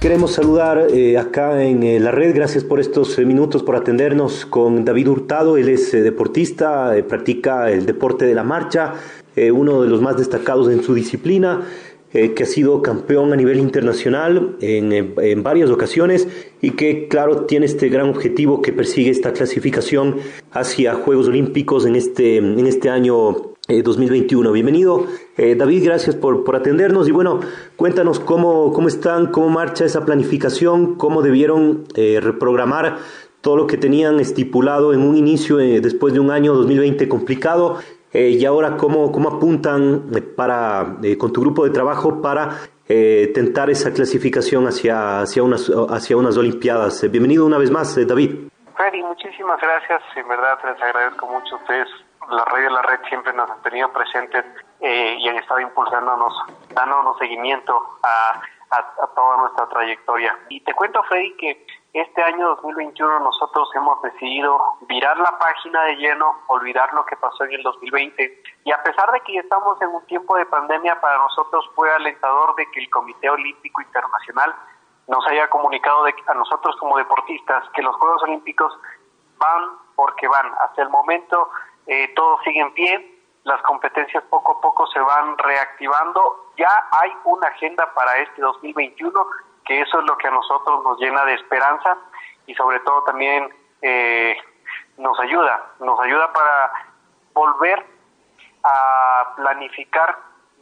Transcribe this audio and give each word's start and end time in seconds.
Queremos 0.00 0.32
saludar 0.32 0.86
eh, 0.94 1.18
acá 1.18 1.62
en 1.62 1.82
eh, 1.82 2.00
la 2.00 2.10
red, 2.10 2.34
gracias 2.34 2.64
por 2.64 2.80
estos 2.80 3.18
eh, 3.18 3.26
minutos, 3.26 3.62
por 3.62 3.76
atendernos 3.76 4.46
con 4.46 4.82
David 4.82 5.08
Hurtado, 5.08 5.58
él 5.58 5.68
es 5.68 5.92
deportista, 5.92 6.94
practica 7.06 7.70
el 7.70 7.84
deporte 7.84 8.24
de 8.24 8.34
la 8.34 8.42
marcha, 8.42 8.94
uno 9.52 9.82
de 9.82 9.88
los 9.88 10.00
más 10.00 10.16
destacados 10.16 10.72
en 10.72 10.82
su 10.82 10.94
disciplina, 10.94 11.66
que 12.10 12.42
ha 12.42 12.46
sido 12.46 12.82
campeón 12.82 13.32
a 13.32 13.36
nivel 13.36 13.58
internacional 13.58 14.56
en, 14.60 14.92
en, 14.92 15.42
varias 15.42 15.70
ocasiones 15.70 16.26
y 16.60 16.70
que 16.70 17.06
claro 17.06 17.44
tiene 17.44 17.66
este 17.66 17.88
gran 17.88 18.08
objetivo 18.08 18.60
que 18.60 18.72
persigue 18.72 19.10
esta 19.10 19.32
clasificación 19.32 20.16
hacia 20.50 20.94
Juegos 20.94 21.28
Olímpicos 21.28 21.86
en 21.86 21.94
este, 21.94 22.38
en 22.38 22.66
este 22.66 22.90
año 22.90 23.49
2021. 23.78 24.48
Eh, 24.48 24.52
Bienvenido, 24.52 25.06
eh, 25.36 25.54
David, 25.54 25.84
gracias 25.84 26.16
por, 26.16 26.44
por, 26.44 26.56
atendernos 26.56 27.08
y 27.08 27.12
bueno, 27.12 27.40
cuéntanos 27.76 28.18
cómo, 28.20 28.72
cómo 28.72 28.88
están, 28.88 29.28
cómo 29.28 29.48
marcha 29.48 29.84
esa 29.84 30.04
planificación, 30.04 30.96
cómo 30.96 31.22
debieron 31.22 31.84
eh, 31.94 32.18
reprogramar 32.20 32.98
todo 33.40 33.56
lo 33.56 33.66
que 33.66 33.76
tenían 33.76 34.20
estipulado 34.20 34.92
en 34.92 35.00
un 35.00 35.16
inicio 35.16 35.56
después 35.56 36.12
de 36.12 36.20
un 36.20 36.30
año 36.30 36.52
2020 36.52 37.08
complicado 37.08 37.78
y 38.12 38.44
ahora 38.44 38.76
cómo, 38.76 39.10
cómo 39.12 39.30
apuntan 39.30 40.10
para, 40.36 40.96
con 41.16 41.32
tu 41.32 41.40
grupo 41.40 41.64
de 41.64 41.70
trabajo 41.70 42.20
para 42.20 42.58
tentar 42.86 43.70
esa 43.70 43.94
clasificación 43.94 44.66
hacia, 44.66 45.22
hacia, 45.22 45.42
unas, 45.42 45.72
hacia 45.88 46.18
unas 46.18 46.36
Olimpiadas. 46.36 47.10
bienvenido 47.10 47.46
una 47.46 47.56
vez 47.56 47.70
más, 47.70 47.96
David. 48.06 48.50
Freddy, 48.76 49.02
muchísimas 49.04 49.58
gracias, 49.58 50.02
en 50.16 50.28
verdad 50.28 50.58
les 50.62 50.82
agradezco 50.82 51.26
mucho 51.26 51.54
a 51.54 51.58
ustedes 51.60 51.88
la 52.30 52.44
red 52.44 52.64
de 52.64 52.70
la 52.70 52.82
red 52.82 53.00
siempre 53.08 53.32
nos 53.32 53.50
han 53.50 53.62
tenido 53.62 53.92
presentes 53.92 54.44
eh, 54.80 55.16
y 55.18 55.28
han 55.28 55.36
estado 55.36 55.60
impulsándonos, 55.60 56.32
dándonos 56.74 57.18
seguimiento 57.18 57.98
a, 58.02 58.40
a, 58.70 59.06
toda 59.14 59.36
nuestra 59.38 59.68
trayectoria. 59.68 60.38
Y 60.48 60.60
te 60.60 60.72
cuento, 60.74 61.02
Freddy, 61.04 61.36
que 61.36 61.66
este 61.92 62.22
año 62.22 62.48
2021 62.56 63.20
nosotros 63.20 63.68
hemos 63.74 64.00
decidido 64.02 64.58
virar 64.82 65.18
la 65.18 65.36
página 65.38 65.82
de 65.84 65.96
lleno, 65.96 66.42
olvidar 66.46 66.92
lo 66.94 67.04
que 67.04 67.16
pasó 67.16 67.44
en 67.44 67.52
el 67.52 67.62
2020 67.62 68.42
y 68.64 68.72
a 68.72 68.82
pesar 68.82 69.10
de 69.10 69.20
que 69.20 69.38
estamos 69.38 69.80
en 69.82 69.88
un 69.88 70.04
tiempo 70.06 70.36
de 70.36 70.46
pandemia, 70.46 71.00
para 71.00 71.18
nosotros 71.18 71.68
fue 71.74 71.92
alentador 71.92 72.54
de 72.54 72.70
que 72.70 72.80
el 72.80 72.90
Comité 72.90 73.28
Olímpico 73.28 73.82
Internacional 73.82 74.54
nos 75.08 75.26
haya 75.26 75.48
comunicado 75.50 76.04
de, 76.04 76.14
a 76.28 76.34
nosotros 76.34 76.76
como 76.76 76.96
deportistas 76.96 77.68
que 77.74 77.82
los 77.82 77.96
Juegos 77.96 78.22
Olímpicos 78.22 78.72
van 79.38 79.70
porque 79.96 80.28
van. 80.28 80.52
Hasta 80.60 80.82
el 80.82 80.90
momento 80.90 81.50
eh, 81.86 82.12
todo 82.14 82.38
sigue 82.44 82.60
en 82.60 83.20
las 83.44 83.60
competencias 83.62 84.22
poco 84.24 84.52
a 84.52 84.60
poco 84.60 84.86
se 84.88 85.00
van 85.00 85.36
reactivando, 85.38 86.52
ya 86.56 86.88
hay 86.92 87.10
una 87.24 87.48
agenda 87.48 87.92
para 87.94 88.18
este 88.18 88.42
2021, 88.42 89.26
que 89.64 89.80
eso 89.80 90.00
es 90.00 90.06
lo 90.06 90.16
que 90.18 90.28
a 90.28 90.30
nosotros 90.30 90.84
nos 90.84 90.98
llena 90.98 91.24
de 91.24 91.34
esperanza 91.34 91.96
y 92.46 92.54
sobre 92.54 92.80
todo 92.80 93.02
también 93.04 93.48
eh, 93.82 94.36
nos 94.98 95.18
ayuda, 95.20 95.72
nos 95.80 95.98
ayuda 96.00 96.32
para 96.32 96.72
volver 97.32 97.84
a 98.62 99.32
planificar 99.36 100.18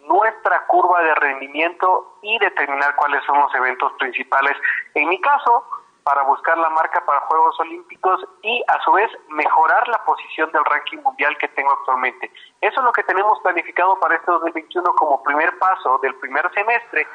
nuestra 0.06 0.66
curva 0.66 1.02
de 1.02 1.14
rendimiento 1.16 2.18
y 2.22 2.38
determinar 2.38 2.94
cuáles 2.96 3.22
son 3.24 3.38
los 3.38 3.54
eventos 3.54 3.92
principales. 3.98 4.56
En 4.94 5.08
mi 5.08 5.20
caso, 5.20 5.64
para 6.08 6.22
buscar 6.22 6.56
la 6.56 6.70
marca 6.70 7.04
para 7.04 7.20
Juegos 7.20 7.60
Olímpicos 7.60 8.24
y 8.40 8.64
a 8.66 8.80
su 8.80 8.92
vez 8.92 9.10
mejorar 9.28 9.86
la 9.88 10.02
posición 10.06 10.50
del 10.52 10.64
ranking 10.64 10.96
mundial 11.04 11.36
que 11.36 11.48
tengo 11.48 11.70
actualmente. 11.70 12.32
Eso 12.62 12.80
es 12.80 12.82
lo 12.82 12.92
que 12.92 13.02
tenemos 13.02 13.38
planificado 13.40 14.00
para 14.00 14.14
este 14.14 14.30
2021 14.30 14.90
como 14.94 15.22
primer 15.22 15.58
paso 15.58 15.98
del 15.98 16.14
primer 16.14 16.50
semestre, 16.54 17.06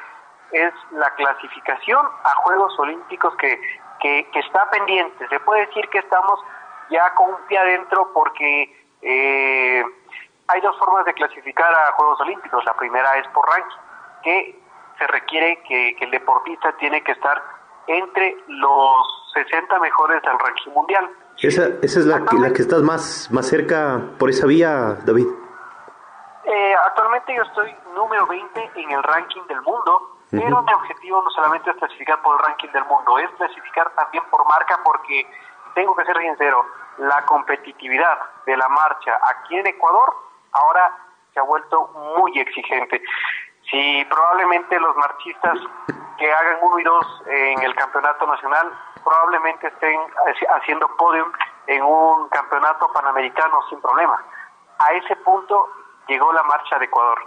es 0.52 0.72
la 0.92 1.12
clasificación 1.16 2.06
a 2.22 2.34
Juegos 2.36 2.78
Olímpicos 2.78 3.34
que, 3.34 3.60
que, 3.98 4.28
está 4.38 4.70
pendiente. 4.70 5.26
Se 5.26 5.40
puede 5.40 5.66
decir 5.66 5.88
que 5.88 5.98
estamos 5.98 6.38
ya 6.88 7.12
con 7.14 7.30
un 7.30 7.46
pie 7.48 7.58
adentro 7.58 8.12
porque 8.14 8.86
eh, 9.02 9.84
hay 10.46 10.60
dos 10.60 10.78
formas 10.78 11.04
de 11.04 11.14
clasificar 11.14 11.74
a 11.74 11.90
Juegos 11.94 12.20
Olímpicos. 12.20 12.64
La 12.64 12.74
primera 12.74 13.18
es 13.18 13.26
por 13.34 13.44
ranking, 13.48 13.76
que 14.22 14.62
se 15.00 15.06
requiere 15.08 15.60
que, 15.64 15.96
que 15.96 16.04
el 16.04 16.12
deportista 16.12 16.70
tiene 16.76 17.02
que 17.02 17.10
estar 17.10 17.53
entre 17.86 18.36
los 18.48 19.32
60 19.34 19.78
mejores 19.78 20.22
del 20.22 20.38
ranking 20.38 20.70
mundial. 20.72 21.10
Esa, 21.38 21.66
esa 21.82 22.00
es 22.00 22.06
la 22.06 22.24
que, 22.24 22.36
la 22.36 22.52
que 22.52 22.62
estás 22.62 22.82
más, 22.82 23.28
más 23.30 23.46
cerca 23.46 24.00
por 24.18 24.30
esa 24.30 24.46
vía, 24.46 24.96
David. 25.04 25.26
Eh, 26.44 26.74
actualmente 26.86 27.34
yo 27.34 27.42
estoy 27.42 27.74
número 27.94 28.26
20 28.26 28.70
en 28.76 28.90
el 28.90 29.02
ranking 29.02 29.42
del 29.48 29.62
mundo, 29.62 30.18
pero 30.30 30.62
mi 30.62 30.72
objetivo 30.72 31.22
no 31.22 31.30
solamente 31.30 31.70
es 31.70 31.76
clasificar 31.76 32.20
por 32.22 32.38
el 32.38 32.46
ranking 32.46 32.68
del 32.68 32.84
mundo, 32.84 33.18
es 33.18 33.30
clasificar 33.32 33.90
también 33.94 34.24
por 34.30 34.46
marca 34.46 34.78
porque 34.84 35.26
tengo 35.74 35.94
que 35.96 36.04
ser 36.04 36.16
sincero, 36.18 36.64
la 36.98 37.24
competitividad 37.24 38.18
de 38.46 38.56
la 38.56 38.68
marcha 38.68 39.18
aquí 39.22 39.56
en 39.56 39.66
Ecuador 39.66 40.14
ahora 40.52 40.92
se 41.32 41.40
ha 41.40 41.42
vuelto 41.42 41.88
muy 42.16 42.38
exigente. 42.38 43.02
Si 43.74 44.04
probablemente 44.04 44.78
los 44.78 44.94
marchistas 44.94 45.58
que 46.16 46.32
hagan 46.32 46.58
uno 46.62 46.78
y 46.78 46.84
dos 46.84 47.06
en 47.26 47.60
el 47.60 47.74
campeonato 47.74 48.24
nacional 48.24 48.70
probablemente 49.02 49.66
estén 49.66 49.98
haciendo 50.56 50.86
podium 50.96 51.26
en 51.66 51.82
un 51.82 52.28
campeonato 52.28 52.86
panamericano 52.94 53.58
sin 53.68 53.80
problema. 53.80 54.24
A 54.78 54.92
ese 54.92 55.16
punto 55.16 55.66
llegó 56.06 56.32
la 56.32 56.44
marcha 56.44 56.78
de 56.78 56.84
Ecuador. 56.84 57.18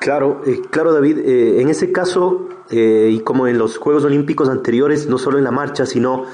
Claro, 0.00 0.40
eh, 0.44 0.62
claro 0.68 0.94
David, 0.94 1.18
eh, 1.18 1.60
en 1.60 1.68
ese 1.68 1.92
caso, 1.92 2.48
eh, 2.70 3.08
y 3.12 3.22
como 3.22 3.46
en 3.46 3.56
los 3.56 3.78
Juegos 3.78 4.04
Olímpicos 4.04 4.48
anteriores, 4.48 5.06
no 5.06 5.18
solo 5.18 5.38
en 5.38 5.44
la 5.44 5.52
marcha, 5.52 5.86
sino 5.86 6.26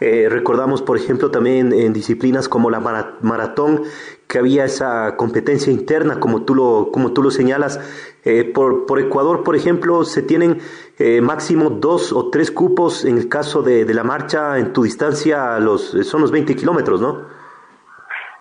eh, 0.00 0.28
recordamos, 0.28 0.82
por 0.82 0.96
ejemplo, 0.96 1.30
también 1.30 1.72
en 1.72 1.92
disciplinas 1.92 2.48
como 2.48 2.68
la 2.68 2.80
maratón, 2.80 3.84
que 4.34 4.40
había 4.40 4.64
esa 4.64 5.16
competencia 5.16 5.72
interna, 5.72 6.18
como 6.18 6.44
tú 6.44 6.56
lo, 6.56 6.90
como 6.90 7.12
tú 7.12 7.22
lo 7.22 7.30
señalas. 7.30 7.78
Eh, 8.24 8.42
por, 8.42 8.84
por, 8.84 8.98
Ecuador, 8.98 9.44
por 9.44 9.54
ejemplo, 9.54 10.02
se 10.02 10.22
tienen 10.22 10.60
eh, 10.98 11.20
máximo 11.20 11.70
dos 11.70 12.12
o 12.12 12.30
tres 12.30 12.50
cupos 12.50 13.04
en 13.04 13.16
el 13.16 13.28
caso 13.28 13.62
de, 13.62 13.84
de 13.84 13.94
la 13.94 14.02
marcha 14.02 14.58
en 14.58 14.72
tu 14.72 14.82
distancia, 14.82 15.60
los, 15.60 15.92
son 16.02 16.22
los 16.22 16.32
20 16.32 16.56
kilómetros, 16.56 17.00
¿no? 17.00 17.28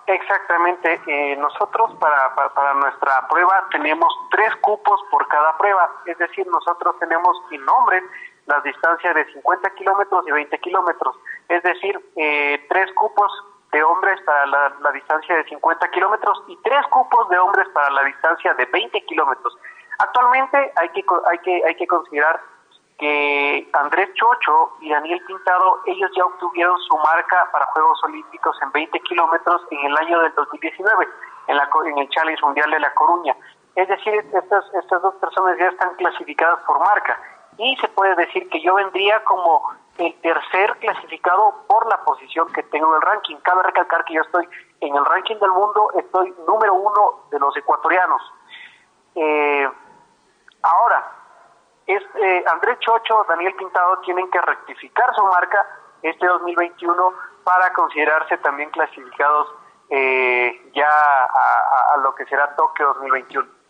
Exactamente. 0.08 1.00
nosotros 1.38 1.94
para, 2.00 2.34
para, 2.34 2.50
para, 2.56 2.74
nuestra 2.74 3.28
prueba 3.30 3.68
tenemos 3.70 4.12
tres 4.32 4.50
cupos 4.62 5.00
por 5.12 5.28
cada 5.28 5.56
prueba. 5.60 5.92
Es 6.08 6.18
decir, 6.18 6.48
nosotros 6.48 6.96
tenemos 7.00 7.38
en 7.52 7.64
nombre 7.66 8.02
las 8.48 8.64
distancias 8.64 9.14
de 9.14 9.32
50 9.32 9.70
kilómetros 9.76 10.28
y 10.28 10.32
20 10.32 10.58
kilómetros, 10.58 11.16
es 11.48 11.62
decir, 11.62 12.00
eh, 12.16 12.66
tres 12.68 12.92
cupos 12.94 13.32
de 13.74 13.84
hombres 13.84 14.22
para 14.22 14.46
la, 14.46 14.92
distancia 14.94 15.36
de 15.36 15.44
50 15.46 15.90
kilómetros 15.90 16.44
y 16.48 16.56
tres 16.64 16.86
cupos 16.88 17.28
de 17.30 17.38
hombres 17.40 17.68
para 17.74 17.90
la 17.90 18.04
distancia 18.04 18.54
de 18.54 18.66
20 18.66 19.02
kilómetros. 19.06 19.58
Actualmente 20.00 20.72
hay 20.76 20.90
que, 20.90 21.04
hay 21.30 21.38
que, 21.40 21.64
hay 21.66 21.76
que 21.76 21.88
considerar 21.88 22.40
que 23.00 23.70
Andrés 23.74 24.14
Chocho 24.14 24.78
y 24.80 24.90
Daniel 24.90 25.22
Pintado, 25.26 25.82
ellos 25.88 26.12
ya 26.16 26.24
obtuvieron 26.26 26.80
su 26.80 26.96
marca 26.98 27.50
para 27.52 27.66
Juegos 27.66 28.00
Olímpicos 28.04 28.56
en 28.62 28.72
20 28.72 29.00
kilómetros 29.02 29.62
en 29.72 29.86
el 29.88 29.98
año 29.98 30.20
del 30.22 30.34
2019, 30.36 31.08
en, 31.48 31.58
la, 31.58 31.70
en 31.86 31.98
el 31.98 32.10
Challenge 32.10 32.42
Mundial 32.46 32.70
de 32.70 32.80
La 32.80 32.94
Coruña. 32.94 33.36
Es 33.76 33.88
decir, 33.88 34.14
estas, 34.14 34.66
estas 34.76 35.02
dos 35.02 35.16
personas 35.16 35.58
ya 35.58 35.70
están 35.70 35.96
clasificadas 35.96 36.60
por 36.68 36.80
marca 36.80 37.20
y 37.58 37.76
se 37.78 37.88
puede 37.90 38.16
decir 38.16 38.48
que 38.50 38.62
yo 38.62 38.76
vendría 38.76 39.24
como 39.24 39.74
el 39.98 40.14
tercer 40.22 40.78
clasificado 40.80 41.66
por 41.68 41.88
la 41.88 42.04
posición 42.04 42.52
que 42.52 42.64
tengo 42.64 42.88
en 42.90 42.96
el 42.96 43.02
ranking. 43.02 43.36
Cabe 43.38 43.64
recalcar 43.64 44.04
que 44.06 44.16
yo 44.16 44.22
estoy 44.22 44.48
en 44.82 44.96
el 44.96 45.06
ranking 45.06 45.38
del 45.38 45.52
mundo, 45.52 45.92
estoy 45.96 46.34
número 46.48 46.74
uno 46.74 47.26
de 47.32 47.40
los 47.40 47.56
ecuatorianos. 47.56 48.22
Eh, 49.16 49.70
ahora, 50.64 51.12
es, 51.86 52.02
eh, 52.16 52.44
Andrés 52.48 52.80
Chocho, 52.80 53.26
Daniel 53.28 53.54
Pintado 53.56 53.98
tienen 54.00 54.30
que 54.32 54.42
rectificar 54.42 55.14
su 55.16 55.24
marca 55.26 55.66
este 56.02 56.26
2021 56.26 57.14
para 57.44 57.72
considerarse 57.74 58.38
también 58.38 58.70
clasificados 58.72 59.54
eh, 59.90 60.72
ya 60.74 60.90
a, 60.90 61.94
a, 61.94 61.98
lo 61.98 62.16
que 62.16 62.26
será 62.26 62.56
Tokio 62.56 62.88
2021. 62.88 63.63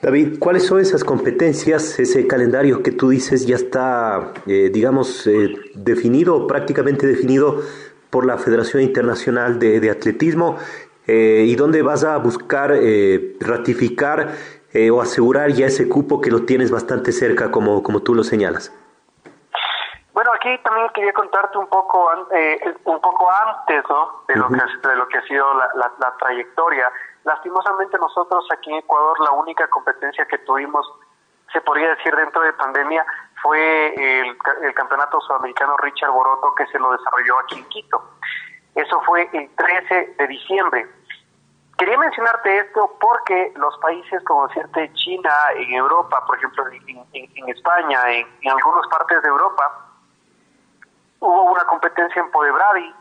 David, 0.00 0.38
¿cuáles 0.38 0.64
son 0.64 0.78
esas 0.78 1.02
competencias, 1.02 1.98
ese 1.98 2.28
calendario 2.28 2.84
que 2.84 2.92
tú 2.92 3.08
dices 3.08 3.48
ya 3.48 3.56
está, 3.56 4.32
eh, 4.46 4.70
digamos, 4.72 5.26
eh, 5.26 5.56
definido, 5.74 6.46
prácticamente 6.46 7.04
definido 7.04 7.60
por 8.08 8.24
la 8.24 8.38
Federación 8.38 8.84
Internacional 8.84 9.58
de, 9.58 9.80
de 9.80 9.90
Atletismo? 9.90 10.56
Eh, 11.08 11.46
¿Y 11.48 11.56
dónde 11.56 11.82
vas 11.82 12.04
a 12.04 12.16
buscar 12.18 12.72
ratificar 13.40 14.28
o 14.92 15.00
asegurar 15.00 15.50
ya 15.50 15.66
ese 15.66 15.88
cupo 15.88 16.20
que 16.20 16.30
lo 16.30 16.44
tienes 16.44 16.70
bastante 16.70 17.10
cerca, 17.10 17.50
como, 17.50 17.82
como 17.82 18.00
tú 18.00 18.14
lo 18.14 18.22
señalas? 18.22 18.72
Bueno, 20.12 20.30
aquí 20.32 20.56
también 20.62 20.86
quería 20.94 21.12
contarte 21.12 21.58
un 21.58 21.66
poco, 21.66 22.08
un 22.84 23.00
poco 23.00 23.28
antes 23.32 23.82
¿no? 23.88 24.22
de, 24.28 24.36
lo 24.36 24.48
que, 24.48 24.88
de 24.88 24.96
lo 24.96 25.08
que 25.08 25.18
ha 25.18 25.22
sido 25.22 25.54
la, 25.54 25.68
la, 25.74 25.92
la 25.98 26.14
trayectoria 26.18 26.92
Lastimosamente 27.24 27.98
nosotros 27.98 28.46
aquí 28.52 28.70
en 28.70 28.78
Ecuador 28.78 29.18
la 29.20 29.32
única 29.32 29.68
competencia 29.68 30.24
que 30.26 30.38
tuvimos, 30.38 30.86
se 31.52 31.60
podría 31.60 31.94
decir 31.94 32.14
dentro 32.14 32.42
de 32.42 32.52
pandemia, 32.52 33.04
fue 33.42 33.94
el, 34.22 34.36
campeonato 34.74 35.20
sudamericano 35.20 35.76
Richard 35.78 36.10
Boroto 36.10 36.54
que 36.54 36.66
se 36.66 36.78
lo 36.78 36.92
desarrolló 36.92 37.38
aquí 37.40 37.58
en 37.58 37.68
Quito. 37.68 38.02
Eso 38.74 39.00
fue 39.02 39.28
el 39.32 39.50
13 39.54 40.14
de 40.18 40.26
diciembre. 40.26 40.88
Quería 41.76 41.96
mencionarte 41.96 42.58
esto 42.58 42.96
porque 43.00 43.52
los 43.56 43.76
países 43.78 44.22
como 44.24 44.48
decirte 44.48 44.92
China, 44.94 45.30
en 45.54 45.74
Europa, 45.74 46.24
por 46.26 46.36
ejemplo 46.36 46.64
en, 46.68 47.48
España, 47.48 48.00
en, 48.10 48.26
en, 48.42 48.50
algunas 48.50 48.86
partes 48.88 49.22
de 49.22 49.28
Europa, 49.28 49.86
hubo 51.20 51.42
una 51.52 51.64
competencia 51.64 52.20
en 52.20 52.30
Podebradi, 52.30 52.94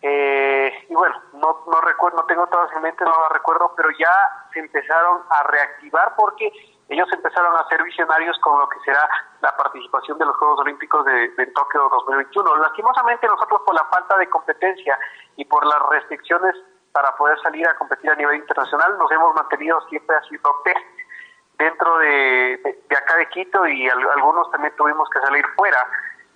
eh, 0.00 0.86
y 0.88 0.94
bueno, 0.94 1.20
no, 1.32 1.64
no 1.66 1.80
recuerdo, 1.80 2.18
no 2.18 2.26
tengo 2.26 2.46
todas 2.46 2.72
en 2.72 2.82
mente, 2.82 3.04
no 3.04 3.10
las 3.10 3.32
recuerdo, 3.32 3.72
pero 3.76 3.88
ya 3.98 4.10
se 4.52 4.60
empezaron 4.60 5.22
a 5.30 5.42
reactivar 5.44 6.14
porque 6.16 6.52
ellos 6.88 7.08
empezaron 7.12 7.54
a 7.56 7.68
ser 7.68 7.82
visionarios 7.82 8.38
con 8.38 8.58
lo 8.60 8.68
que 8.68 8.78
será 8.80 9.08
la 9.40 9.56
participación 9.56 10.16
de 10.18 10.24
los 10.24 10.36
Juegos 10.36 10.60
Olímpicos 10.60 11.04
de, 11.04 11.28
de 11.30 11.46
Tokio 11.48 11.88
2021. 11.90 12.56
Lastimosamente 12.56 13.26
nosotros 13.26 13.60
por 13.66 13.74
la 13.74 13.84
falta 13.86 14.16
de 14.18 14.28
competencia 14.28 14.98
y 15.36 15.44
por 15.44 15.66
las 15.66 15.82
restricciones 15.90 16.54
para 16.92 17.14
poder 17.16 17.38
salir 17.40 17.66
a 17.68 17.76
competir 17.76 18.10
a 18.10 18.14
nivel 18.14 18.36
internacional 18.36 18.96
nos 18.98 19.10
hemos 19.10 19.34
mantenido 19.34 19.80
siempre 19.88 20.16
haciendo 20.16 20.50
test 20.64 20.78
dentro 21.58 21.98
de, 21.98 22.78
de, 22.88 22.96
acá 22.96 23.16
de 23.16 23.28
Quito 23.28 23.66
y 23.66 23.88
algunos 23.88 24.50
también 24.50 24.74
tuvimos 24.76 25.08
que 25.10 25.20
salir 25.20 25.44
fuera 25.56 25.86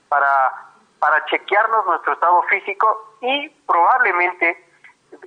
para 0.08 0.52
para 0.98 1.24
chequearnos 1.24 1.84
nuestro 1.86 2.12
estado 2.12 2.42
físico 2.44 3.11
y 3.22 3.48
probablemente 3.66 4.62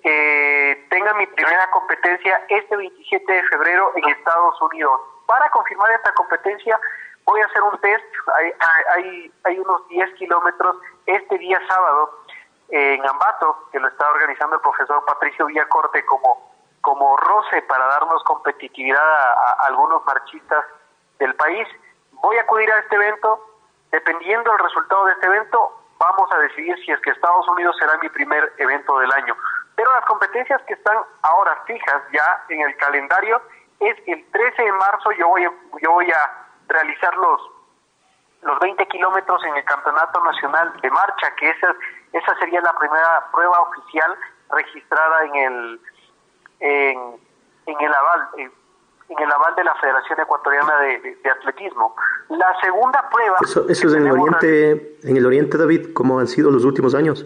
eh, 0.04 0.86
tenga 0.90 1.14
mi 1.14 1.26
primera 1.28 1.70
competencia 1.72 2.42
este 2.50 2.76
27 2.76 3.32
de 3.32 3.44
febrero 3.44 3.92
en 3.96 4.10
Estados 4.10 4.62
Unidos. 4.62 5.00
Para 5.26 5.50
confirmar 5.50 5.92
esta 5.92 6.12
competencia 6.14 6.80
voy 7.24 7.42
a 7.42 7.46
hacer 7.46 7.62
un 7.64 7.80
test, 7.80 8.04
hay, 8.36 8.52
hay, 8.90 9.34
hay 9.46 9.60
unos 9.60 9.88
10 9.88 10.14
kilómetros 10.16 10.78
este 11.06 11.38
día 11.38 11.60
sábado 11.68 12.20
en 12.70 13.08
Ambato, 13.08 13.68
que 13.72 13.80
lo 13.80 13.88
está 13.88 14.10
organizando 14.12 14.58
el 14.58 14.62
profesor 14.62 15.04
Patricio 15.06 15.46
Villacorte 15.46 16.06
como, 16.06 16.52
como 16.82 17.18
roce 17.18 17.62
para 17.64 17.86
darnos 17.88 18.24
competitividad 18.26 19.02
a, 19.02 19.34
a 19.34 19.66
algunos 19.68 20.06
marchistas 20.06 20.66
del 21.18 21.34
país. 21.36 21.68
Voy 22.12 22.38
a 22.38 22.42
acudir 22.42 22.72
a 22.72 22.80
este 22.80 22.96
evento, 22.96 23.52
Dependiendo 23.96 24.52
del 24.52 24.60
resultado 24.60 25.06
de 25.06 25.14
este 25.14 25.26
evento, 25.26 25.85
vamos 25.98 26.32
a 26.32 26.38
decidir 26.40 26.76
si 26.84 26.92
es 26.92 27.00
que 27.02 27.12
Estados 27.12 27.48
Unidos 27.48 27.76
será 27.80 27.98
mi 27.98 28.10
primer 28.10 28.54
evento 28.58 29.00
del 29.00 29.12
año. 29.12 29.36
Pero 29.76 29.92
las 29.94 30.06
competencias 30.06 30.62
que 30.64 30.74
están 30.74 30.98
ahora 31.22 31.62
fijas 31.66 32.02
ya 32.12 32.44
en 32.50 32.62
el 32.62 32.76
calendario 32.78 33.42
es 33.80 33.96
el 34.08 34.26
13 34.32 34.64
de 34.64 34.72
marzo 34.72 35.12
yo 35.12 35.28
voy 35.28 35.44
a, 35.44 35.52
yo 35.82 35.92
voy 35.92 36.12
a 36.12 36.48
realizar 36.68 37.16
los 37.18 37.42
los 38.42 38.60
20 38.60 38.86
kilómetros 38.88 39.44
en 39.44 39.56
el 39.56 39.64
Campeonato 39.64 40.24
Nacional 40.24 40.72
de 40.80 40.92
Marcha, 40.92 41.34
que 41.36 41.50
esa, 41.50 41.76
esa 42.14 42.38
sería 42.38 42.62
la 42.62 42.74
primera 42.74 43.26
prueba 43.32 43.60
oficial 43.62 44.16
registrada 44.52 45.24
en 45.24 45.36
el 45.36 45.82
en, 46.60 47.16
en 47.66 47.82
el 47.82 47.94
aval 47.94 48.30
en 49.10 49.20
el 49.20 49.32
aval 49.32 49.56
de 49.56 49.64
la 49.64 49.76
Federación 49.76 50.20
Ecuatoriana 50.20 50.80
de, 50.80 51.18
de, 51.24 51.30
Atletismo. 51.30 51.96
La 52.30 52.60
segunda 52.60 53.08
prueba... 53.10 53.38
Eso, 53.42 53.66
eso 53.70 53.88
es 53.88 53.94
en 53.94 54.08
el 54.08 54.12
Oriente, 54.12 54.98
en 55.04 55.18
el 55.18 55.26
Oriente, 55.26 55.58
David, 55.58 55.94
como 55.94 56.20
han 56.20 56.28
sido 56.28 56.50
los 56.52 56.66
últimos 56.66 56.96
años. 56.96 57.26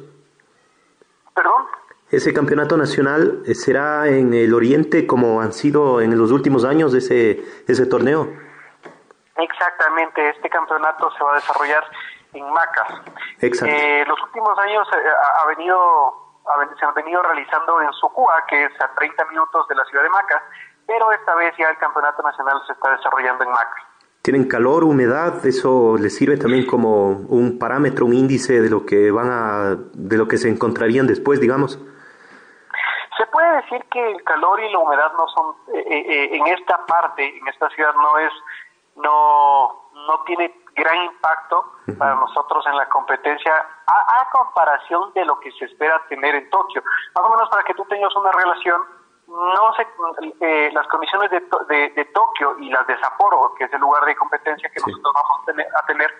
¿Perdón? 1.33 1.67
Ese 2.11 2.33
campeonato 2.33 2.75
nacional 2.75 3.43
eh, 3.45 3.53
será 3.53 4.07
en 4.07 4.33
el 4.33 4.53
Oriente 4.53 5.05
como 5.05 5.41
han 5.41 5.53
sido 5.53 6.01
en 6.01 6.17
los 6.17 6.31
últimos 6.31 6.65
años 6.65 6.93
ese, 6.95 7.39
ese 7.67 7.85
torneo. 7.85 8.27
Exactamente, 9.37 10.29
este 10.29 10.49
campeonato 10.49 11.11
se 11.11 11.23
va 11.23 11.33
a 11.33 11.35
desarrollar 11.35 11.83
en 12.33 12.51
Macas. 12.51 12.89
Exacto. 13.39 13.73
Eh, 13.73 14.03
los 14.07 14.21
últimos 14.23 14.57
años 14.59 14.87
eh, 14.91 15.09
ha 15.41 15.45
venido, 15.47 16.41
se 16.77 16.85
han 16.85 16.93
venido 16.95 17.21
realizando 17.21 17.79
en 17.81 17.93
Sucúa, 17.93 18.43
que 18.47 18.65
es 18.65 18.81
a 18.81 18.93
30 18.95 19.25
minutos 19.25 19.67
de 19.67 19.75
la 19.75 19.85
ciudad 19.85 20.03
de 20.03 20.09
Macas, 20.09 20.41
pero 20.89 21.11
esta 21.11 21.35
vez 21.35 21.53
ya 21.55 21.69
el 21.69 21.77
campeonato 21.77 22.23
nacional 22.23 22.59
se 22.65 22.73
está 22.73 22.89
desarrollando 22.89 23.43
en 23.43 23.51
Macas. 23.51 23.83
¿Tienen 24.23 24.47
calor, 24.47 24.83
humedad? 24.83 25.45
¿Eso 25.45 25.97
les 25.99 26.15
sirve 26.15 26.35
también 26.35 26.65
como 26.65 27.11
un 27.29 27.59
parámetro, 27.59 28.07
un 28.07 28.13
índice 28.13 28.59
de 28.59 28.71
lo 28.71 28.87
que 28.87 29.11
van 29.11 29.29
a, 29.29 29.75
de 29.93 30.17
lo 30.17 30.27
que 30.27 30.37
se 30.37 30.49
encontrarían 30.49 31.05
después, 31.05 31.39
digamos? 31.39 31.77
Se 33.17 33.25
puede 33.27 33.55
decir 33.61 33.85
que 33.91 34.01
el 34.13 34.23
calor 34.23 34.59
y 34.61 34.71
la 34.71 34.79
humedad 34.79 35.11
no 35.13 35.27
son, 35.27 35.55
eh, 35.75 35.85
eh, 35.87 36.29
en 36.35 36.47
esta 36.47 36.83
parte, 36.87 37.37
en 37.37 37.47
esta 37.47 37.69
ciudad 37.69 37.93
no 37.93 38.17
es, 38.17 38.33
no, 38.95 39.91
no 40.07 40.23
tiene 40.25 40.63
gran 40.75 41.03
impacto 41.03 41.59
uh 41.59 41.91
-huh. 41.91 41.97
para 41.99 42.15
nosotros 42.15 42.65
en 42.65 42.77
la 42.77 42.89
competencia 42.89 43.53
a, 43.85 44.21
a 44.21 44.29
comparación 44.31 45.13
de 45.13 45.23
lo 45.25 45.39
que 45.39 45.51
se 45.51 45.65
espera 45.65 46.01
tener 46.09 46.33
en 46.33 46.49
Tokio. 46.49 46.81
Más 47.13 47.25
o 47.25 47.29
menos 47.29 47.47
para 47.49 47.63
que 47.63 47.75
tú 47.75 47.85
tengas 47.85 48.15
una 48.15 48.31
relación, 48.31 48.81
no 49.29 49.73
se, 49.75 49.87
eh, 50.41 50.71
las 50.73 50.87
condiciones 50.87 51.29
de, 51.29 51.43
de, 51.69 51.89
de, 51.89 52.05
Tokio 52.05 52.57
y 52.59 52.69
las 52.69 52.85
de 52.87 52.97
Sapporo, 52.99 53.53
que 53.55 53.65
es 53.65 53.73
el 53.73 53.79
lugar 53.79 54.03
de 54.05 54.15
competencia 54.15 54.69
que 54.69 54.79
sí. 54.79 54.89
nosotros 54.89 55.13
vamos 55.13 55.41
a 55.41 55.45
tener, 55.45 55.67
a 55.75 55.85
tener, 55.85 56.13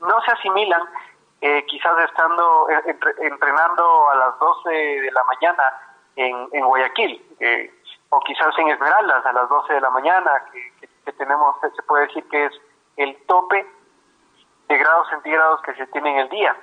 no 0.00 0.20
se 0.22 0.32
asimilan, 0.32 0.82
eh, 1.40 1.64
quizás 1.66 1.92
estando 2.04 2.68
eh, 2.70 2.82
entre, 2.86 3.12
entrenando 3.20 4.10
a 4.10 4.14
las 4.16 4.38
12 4.38 4.70
de 4.70 5.12
la 5.12 5.24
mañana 5.24 5.64
en, 6.16 6.48
en 6.52 6.64
Guayaquil, 6.64 7.36
eh, 7.40 7.72
o 8.08 8.20
quizás 8.20 8.58
en 8.58 8.68
Esmeraldas 8.68 9.26
a 9.26 9.32
las 9.32 9.48
12 9.48 9.74
de 9.74 9.80
la 9.80 9.90
mañana, 9.90 10.30
que, 10.52 10.72
que, 10.80 10.88
que, 11.04 11.12
tenemos, 11.12 11.56
se 11.60 11.82
puede 11.82 12.06
decir 12.06 12.26
que 12.28 12.46
es 12.46 12.52
el 12.96 13.16
tope 13.26 13.66
de 14.68 14.78
grados 14.78 15.08
centígrados 15.10 15.60
que 15.62 15.74
se 15.74 15.86
tiene 15.88 16.12
en 16.12 16.18
el 16.20 16.28
día. 16.30 16.56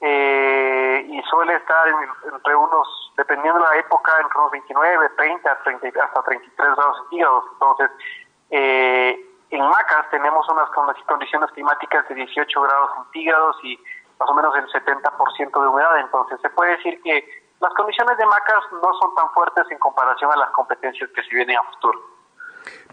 Eh, 0.00 0.81
y 1.08 1.22
suele 1.22 1.56
estar 1.56 1.88
en, 1.88 1.96
entre 2.32 2.54
unos, 2.56 3.12
dependiendo 3.16 3.60
de 3.60 3.66
la 3.66 3.76
época, 3.76 4.12
entre 4.20 4.38
unos 4.38 4.52
29, 4.52 5.08
30, 5.16 5.58
30 5.64 6.04
hasta 6.04 6.22
33 6.22 6.76
grados 6.76 6.96
centígrados. 6.98 7.44
Entonces, 7.52 7.90
eh, 8.50 9.26
en 9.50 9.68
Macas 9.68 10.08
tenemos 10.10 10.48
unas 10.48 10.70
condiciones 11.06 11.50
climáticas 11.52 12.08
de 12.08 12.14
18 12.14 12.62
grados 12.62 12.90
centígrados 12.96 13.56
y 13.62 13.78
más 14.18 14.30
o 14.30 14.34
menos 14.34 14.54
el 14.56 14.66
70% 14.68 15.62
de 15.62 15.68
humedad. 15.68 15.98
Entonces, 16.00 16.40
se 16.40 16.50
puede 16.50 16.76
decir 16.76 17.02
que 17.02 17.42
las 17.60 17.72
condiciones 17.74 18.16
de 18.18 18.26
Macas 18.26 18.64
no 18.72 18.94
son 19.00 19.14
tan 19.14 19.30
fuertes 19.30 19.64
en 19.70 19.78
comparación 19.78 20.32
a 20.32 20.36
las 20.36 20.50
competencias 20.50 21.10
que 21.10 21.22
se 21.22 21.34
vienen 21.34 21.56
a 21.56 21.62
futuro. 21.74 22.00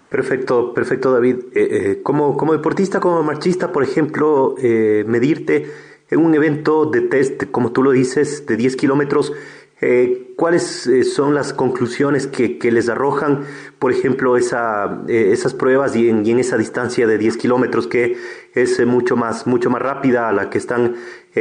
Perfecto, 0.09 0.73
perfecto 0.73 1.11
David. 1.11 1.37
Eh, 1.53 1.67
eh, 1.71 2.03
como, 2.03 2.35
como 2.35 2.53
deportista, 2.53 2.99
como 2.99 3.21
marchista, 3.21 3.71
por 3.71 3.83
ejemplo, 3.83 4.55
eh, 4.57 5.03
medirte 5.07 5.71
en 6.09 6.25
un 6.25 6.33
evento 6.33 6.85
de 6.85 7.01
test, 7.01 7.51
como 7.51 7.71
tú 7.71 7.83
lo 7.83 7.91
dices, 7.91 8.45
de 8.45 8.57
10 8.57 8.75
kilómetros, 8.75 9.33
eh, 9.81 10.33
¿cuáles 10.35 10.87
eh, 10.87 11.03
son 11.03 11.33
las 11.33 11.53
conclusiones 11.53 12.27
que, 12.27 12.59
que, 12.59 12.69
les 12.69 12.89
arrojan, 12.89 13.45
por 13.79 13.93
ejemplo, 13.93 14.35
esa, 14.35 15.03
eh, 15.07 15.29
esas 15.31 15.53
pruebas 15.53 15.95
y 15.95 16.09
en, 16.09 16.39
esa 16.39 16.57
distancia 16.57 17.07
de 17.07 17.17
10 17.17 17.37
kilómetros 17.37 17.87
que 17.87 18.17
es 18.53 18.85
mucho 18.85 19.15
más, 19.15 19.47
mucho 19.47 19.69
más 19.69 19.81
rápida 19.81 20.27
a 20.27 20.33
la 20.33 20.49
que 20.49 20.57
están 20.57 20.95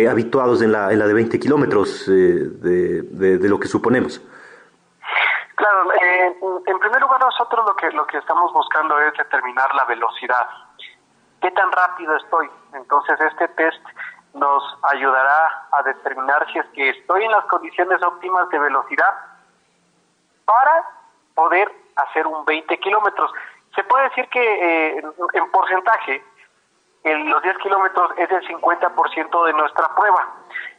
habituados 0.09 0.63
en 0.63 0.71
la, 0.71 0.93
en 0.93 1.01
la 1.01 1.09
de 1.09 1.15
20 1.15 1.41
kilómetros 1.41 2.07
de, 2.07 2.49
de, 2.51 3.39
de, 3.39 3.49
lo 3.49 3.59
que 3.59 3.67
suponemos? 3.67 4.23
Claro, 5.57 5.91
en 6.65 6.79
primer 6.79 7.01
lugar 7.01 7.19
nosotros 7.19 7.67
lo 7.67 7.75
que, 7.75 7.91
lo 7.91 8.07
que 8.07 8.19
estamos 8.19 8.53
buscando 8.53 9.01
es 9.01 9.13
determinar 9.15 9.75
la 9.75 9.85
velocidad. 9.87 10.47
¿Qué 11.41 11.51
tan 11.51 11.73
rápido 11.73 12.15
estoy? 12.17 12.49
Entonces 12.75 13.19
este 13.21 13.49
test 13.49 13.83
nos 14.35 14.63
ayudará 14.83 15.69
a 15.73 15.83
determinar 15.83 16.47
si 16.53 16.59
es 16.59 16.67
que 16.75 16.91
estoy 16.91 17.25
en 17.25 17.33
las 17.33 17.45
condiciones 17.47 18.03
óptimas 18.03 18.49
de 18.51 18.59
velocidad 18.59 19.15
para 20.45 20.85
poder 21.35 21.71
hacer 21.97 22.27
un 22.27 22.45
20 22.45 22.79
kilómetros. 22.79 23.31
se 23.75 23.85
puede 23.85 24.09
decir 24.09 24.29
que 24.29 24.41
eh, 24.41 25.03
en 25.35 25.51
porcentaje 25.51 26.25
el, 27.05 27.29
los 27.29 27.43
10 27.43 27.59
kilómetros 27.59 28.13
es 28.17 28.31
el 28.31 28.47
50% 28.49 29.47
de 29.47 29.53
nuestra 29.53 29.95
prueba. 29.95 30.35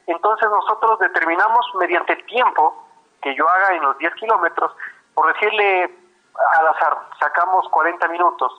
Entonces 0.07 0.49
nosotros 0.49 0.99
determinamos 0.99 1.65
mediante 1.75 2.13
el 2.13 2.25
tiempo 2.25 2.87
que 3.21 3.35
yo 3.35 3.47
haga 3.47 3.75
en 3.75 3.83
los 3.83 3.97
10 3.97 4.13
kilómetros, 4.15 4.71
por 5.13 5.33
decirle 5.33 5.93
al 6.57 6.67
azar, 6.67 6.97
sacamos 7.19 7.67
40 7.69 8.07
minutos 8.07 8.51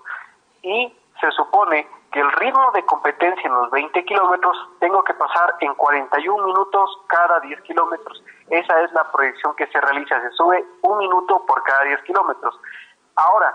y 0.63 0.95
se 1.21 1.31
supone 1.33 1.89
que 2.13 2.21
el 2.21 2.33
ritmo 2.33 2.71
de 2.73 2.85
competencia 2.85 3.47
en 3.47 3.55
los 3.55 3.71
20 3.71 4.05
kilómetros 4.05 4.57
tengo 4.81 5.03
que 5.05 5.15
pasar 5.15 5.55
en 5.61 5.75
41 5.75 6.45
minutos 6.45 6.99
cada 7.07 7.39
10 7.41 7.61
kilómetros. 7.63 8.23
Esa 8.49 8.81
es 8.83 8.93
la 8.93 9.11
proyección 9.13 9.55
que 9.55 9.67
se 9.69 9.81
realiza, 9.81 10.21
se 10.21 10.31
sube 10.31 10.65
un 10.83 10.99
minuto 10.99 11.45
por 11.47 11.63
cada 11.63 11.85
10 11.85 12.03
kilómetros. 12.03 12.59
Ahora, 13.15 13.55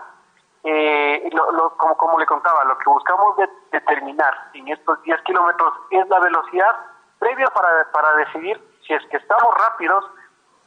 eh, 0.64 1.30
como, 1.78 1.98
como 1.98 2.20
le 2.20 2.26
contaba, 2.26 2.64
lo 2.64 2.78
que 2.78 2.90
buscamos 2.90 3.36
determinar 3.72 4.34
en 4.54 4.70
estos 4.70 5.02
10 5.04 5.22
kilómetros 5.24 5.74
es 5.92 6.08
la 6.08 6.20
velocidad 6.20 6.76
previa 7.20 7.48
para, 7.48 7.92
para 7.92 8.14
decidir 8.16 8.62
si 8.88 8.94
es 8.94 9.04
que 9.08 9.18
estamos 9.18 9.54
rápidos, 9.56 10.06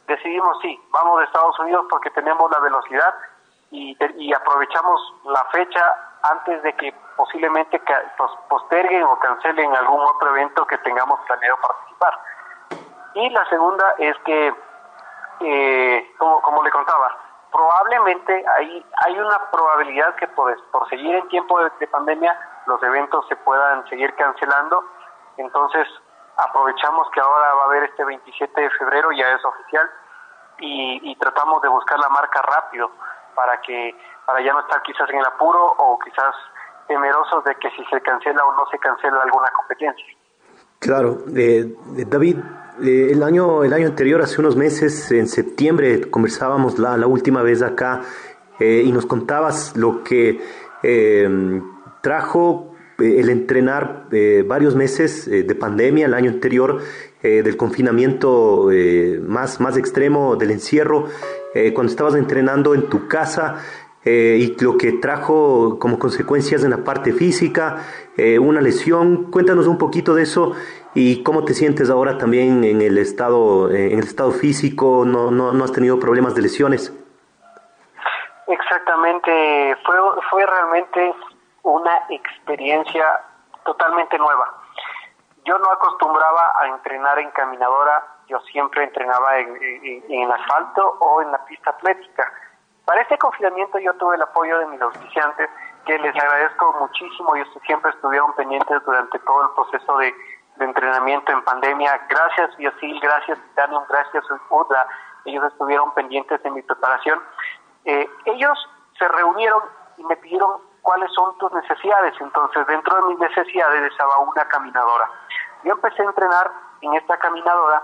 decidimos 0.07 0.59
sí, 0.61 0.79
vamos 0.91 1.19
de 1.19 1.25
Estados 1.25 1.57
Unidos 1.59 1.85
porque 1.89 2.11
tenemos 2.11 2.51
la 2.51 2.59
velocidad 2.59 3.15
y 3.71 4.33
aprovechamos 4.33 5.13
la 5.25 5.45
fecha 5.51 5.95
antes 6.23 6.61
de 6.63 6.73
que 6.73 6.93
posiblemente 7.19 7.81
posterguen 8.47 9.03
o 9.03 9.19
cancelen 9.19 9.75
algún 9.75 9.99
otro 9.99 10.29
evento 10.29 10.65
que 10.65 10.77
tengamos 10.77 11.19
planeado 11.27 11.57
participar. 11.57 12.17
Y 13.13 13.29
la 13.31 13.45
segunda 13.49 13.93
es 13.97 14.17
que, 14.19 14.55
eh, 15.41 16.13
como, 16.17 16.41
como 16.41 16.63
le 16.63 16.71
contaba, 16.71 17.17
probablemente 17.51 18.45
hay, 18.55 18.85
hay 19.03 19.19
una 19.19 19.51
probabilidad 19.51 20.15
que 20.15 20.29
por, 20.29 20.55
por 20.71 20.87
seguir 20.87 21.13
en 21.13 21.27
tiempo 21.27 21.61
de, 21.61 21.87
pandemia 21.87 22.39
los 22.67 22.81
eventos 22.83 23.27
se 23.27 23.35
puedan 23.35 23.85
seguir 23.89 24.15
cancelando. 24.15 24.85
Entonces, 25.35 25.89
aprovechamos 26.37 27.09
que 27.11 27.19
ahora 27.19 27.53
va 27.55 27.63
a 27.63 27.65
haber 27.65 27.83
este 27.83 28.05
27 28.05 28.61
de 28.61 28.69
febrero, 28.69 29.11
ya 29.11 29.29
es 29.31 29.43
oficial, 29.43 29.91
y, 30.59 31.11
y 31.11 31.15
tratamos 31.17 31.61
de 31.63 31.67
buscar 31.67 31.99
la 31.99 32.07
marca 32.07 32.41
rápido 32.43 32.89
para 33.35 33.59
que 33.59 33.93
para 34.25 34.39
ya 34.39 34.53
no 34.53 34.61
estar 34.61 34.81
quizás 34.83 35.09
en 35.09 35.17
el 35.17 35.25
apuro 35.25 35.65
o 35.65 35.99
quizás 35.99 36.33
temerosos 36.89 37.43
de 37.45 37.55
que 37.55 37.69
si 37.69 37.85
se 37.85 38.01
cancela 38.01 38.43
o 38.43 38.53
no 38.55 38.65
se 38.69 38.77
cancela 38.79 39.21
alguna 39.23 39.47
competencia. 39.55 40.05
Claro, 40.79 41.19
eh, 41.35 41.75
David, 42.07 42.37
eh, 42.81 43.09
el 43.11 43.21
año 43.21 43.63
el 43.63 43.73
año 43.73 43.87
anterior, 43.87 44.21
hace 44.21 44.41
unos 44.41 44.55
meses, 44.55 45.11
en 45.11 45.27
septiembre, 45.27 46.09
conversábamos 46.09 46.79
la, 46.79 46.97
la 46.97 47.05
última 47.05 47.43
vez 47.43 47.61
acá 47.61 48.01
eh, 48.59 48.83
y 48.85 48.91
nos 48.91 49.05
contabas 49.05 49.77
lo 49.77 50.03
que 50.03 50.41
trajo 52.01 52.73
el 52.97 53.29
entrenar 53.29 54.05
varios 54.45 54.75
meses 54.75 55.29
de 55.29 55.55
pandemia 55.55 56.05
el 56.05 56.13
año 56.13 56.31
anterior, 56.31 56.81
del 57.21 57.57
confinamiento 57.57 58.69
más, 59.23 59.59
más 59.59 59.75
extremo, 59.75 60.37
del 60.37 60.51
encierro, 60.51 61.07
cuando 61.73 61.91
estabas 61.91 62.15
entrenando 62.15 62.73
en 62.73 62.87
tu 62.87 63.09
casa 63.09 63.57
eh, 64.05 64.37
y 64.39 64.63
lo 64.63 64.77
que 64.77 64.93
trajo 64.93 65.77
como 65.77 65.99
consecuencias 65.99 66.63
en 66.63 66.71
la 66.71 66.83
parte 66.83 67.11
física, 67.11 67.83
eh, 68.15 68.39
una 68.39 68.61
lesión. 68.61 69.29
Cuéntanos 69.29 69.67
un 69.67 69.77
poquito 69.77 70.15
de 70.15 70.23
eso 70.23 70.53
y 70.93 71.21
cómo 71.23 71.43
te 71.43 71.53
sientes 71.53 71.89
ahora 71.89 72.17
también 72.17 72.63
en 72.63 72.81
el 72.81 72.97
estado, 72.97 73.69
en 73.69 73.99
el 73.99 74.05
estado 74.05 74.31
físico. 74.31 75.03
No, 75.05 75.31
no, 75.31 75.51
no 75.51 75.63
has 75.63 75.73
tenido 75.73 75.99
problemas 75.99 76.33
de 76.33 76.41
lesiones. 76.43 76.93
Exactamente, 78.47 79.77
fue, 79.85 79.95
fue 80.29 80.45
realmente 80.45 81.13
una 81.63 82.05
experiencia 82.09 83.05
totalmente 83.65 84.17
nueva. 84.17 84.55
Yo 85.45 85.57
no 85.59 85.71
acostumbraba 85.71 86.53
a 86.61 86.67
entrenar 86.67 87.19
en 87.19 87.29
caminadora, 87.31 88.03
yo 88.27 88.39
siempre 88.51 88.85
entrenaba 88.85 89.39
en, 89.39 89.55
en 90.09 90.21
el 90.21 90.31
asfalto 90.31 90.97
o 90.99 91.21
en 91.21 91.31
la 91.31 91.45
pista 91.45 91.71
atlética 91.71 92.31
para 92.89 93.03
este 93.03 93.19
confinamiento 93.19 93.77
yo 93.77 93.93
tuve 93.97 94.15
el 94.15 94.21
apoyo 94.23 94.57
de 94.57 94.65
mis 94.65 94.81
auspiciantes, 94.81 95.47
que 95.85 95.99
les 95.99 96.15
agradezco 96.15 96.75
muchísimo 96.79 97.35
y 97.37 97.45
siempre 97.63 97.91
estuvieron 97.91 98.33
pendientes 98.33 98.83
durante 98.83 99.19
todo 99.19 99.43
el 99.43 99.49
proceso 99.51 99.97
de, 99.99 100.11
entrenamiento 100.59 101.31
en 101.31 101.43
pandemia. 101.43 102.01
Gracias 102.09 102.57
Biosil, 102.57 102.99
gracias 102.99 103.37
Titanium, 103.49 103.83
gracias 103.87 104.25
UDA, 104.49 104.87
ellos 105.25 105.45
estuvieron 105.51 105.93
pendientes 105.93 106.41
de 106.41 106.49
mi 106.49 106.63
preparación. 106.63 107.21
Eh, 107.85 108.09
ellos 108.25 108.57
se 108.97 109.07
reunieron 109.07 109.61
y 109.97 110.03
me 110.05 110.17
pidieron 110.17 110.59
cuáles 110.81 111.11
son 111.13 111.37
tus 111.37 111.53
necesidades. 111.53 112.15
Entonces, 112.19 112.65
dentro 112.65 112.95
de 112.95 113.01
mis 113.03 113.19
necesidades 113.19 113.83
estaba 113.91 114.17
una 114.17 114.45
caminadora. 114.45 115.11
Yo 115.63 115.73
empecé 115.73 116.01
a 116.01 116.05
entrenar 116.05 116.51
en 116.81 116.95
esta 116.95 117.17
caminadora 117.19 117.83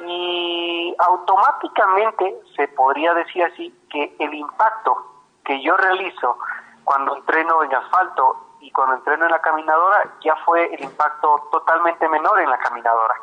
y 0.00 0.94
automáticamente 0.98 2.40
se 2.56 2.68
podría 2.68 3.14
decir 3.14 3.44
así 3.44 3.74
que 3.90 4.14
el 4.18 4.34
impacto 4.34 4.96
que 5.44 5.62
yo 5.62 5.76
realizo 5.76 6.38
cuando 6.84 7.16
entreno 7.16 7.62
en 7.62 7.74
asfalto 7.74 8.36
y 8.60 8.70
cuando 8.70 8.96
entreno 8.96 9.26
en 9.26 9.30
la 9.30 9.40
caminadora 9.40 10.14
ya 10.22 10.36
fue 10.44 10.72
el 10.74 10.82
impacto 10.82 11.48
totalmente 11.52 12.08
menor 12.08 12.40
en 12.40 12.50
la 12.50 12.58
caminadora. 12.58 13.14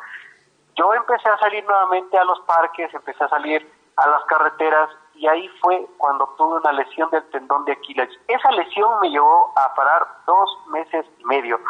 Yo 0.76 0.94
empecé 0.94 1.28
a 1.28 1.38
salir 1.38 1.64
nuevamente 1.64 2.16
a 2.16 2.24
los 2.24 2.40
parques, 2.40 2.92
empecé 2.94 3.24
a 3.24 3.28
salir 3.28 3.70
a 3.96 4.08
las 4.08 4.24
carreteras 4.24 4.88
y 5.14 5.26
ahí 5.26 5.48
fue 5.60 5.86
cuando 5.98 6.26
tuve 6.38 6.58
una 6.58 6.72
lesión 6.72 7.10
del 7.10 7.28
tendón 7.30 7.64
de 7.64 7.72
Aquiles. 7.72 8.08
Esa 8.26 8.50
lesión 8.52 9.00
me 9.00 9.10
llevó 9.10 9.52
a 9.56 9.74
parar 9.74 10.06
dos 10.26 10.58
meses 10.68 11.04
y 11.18 11.24
medio. 11.24 11.60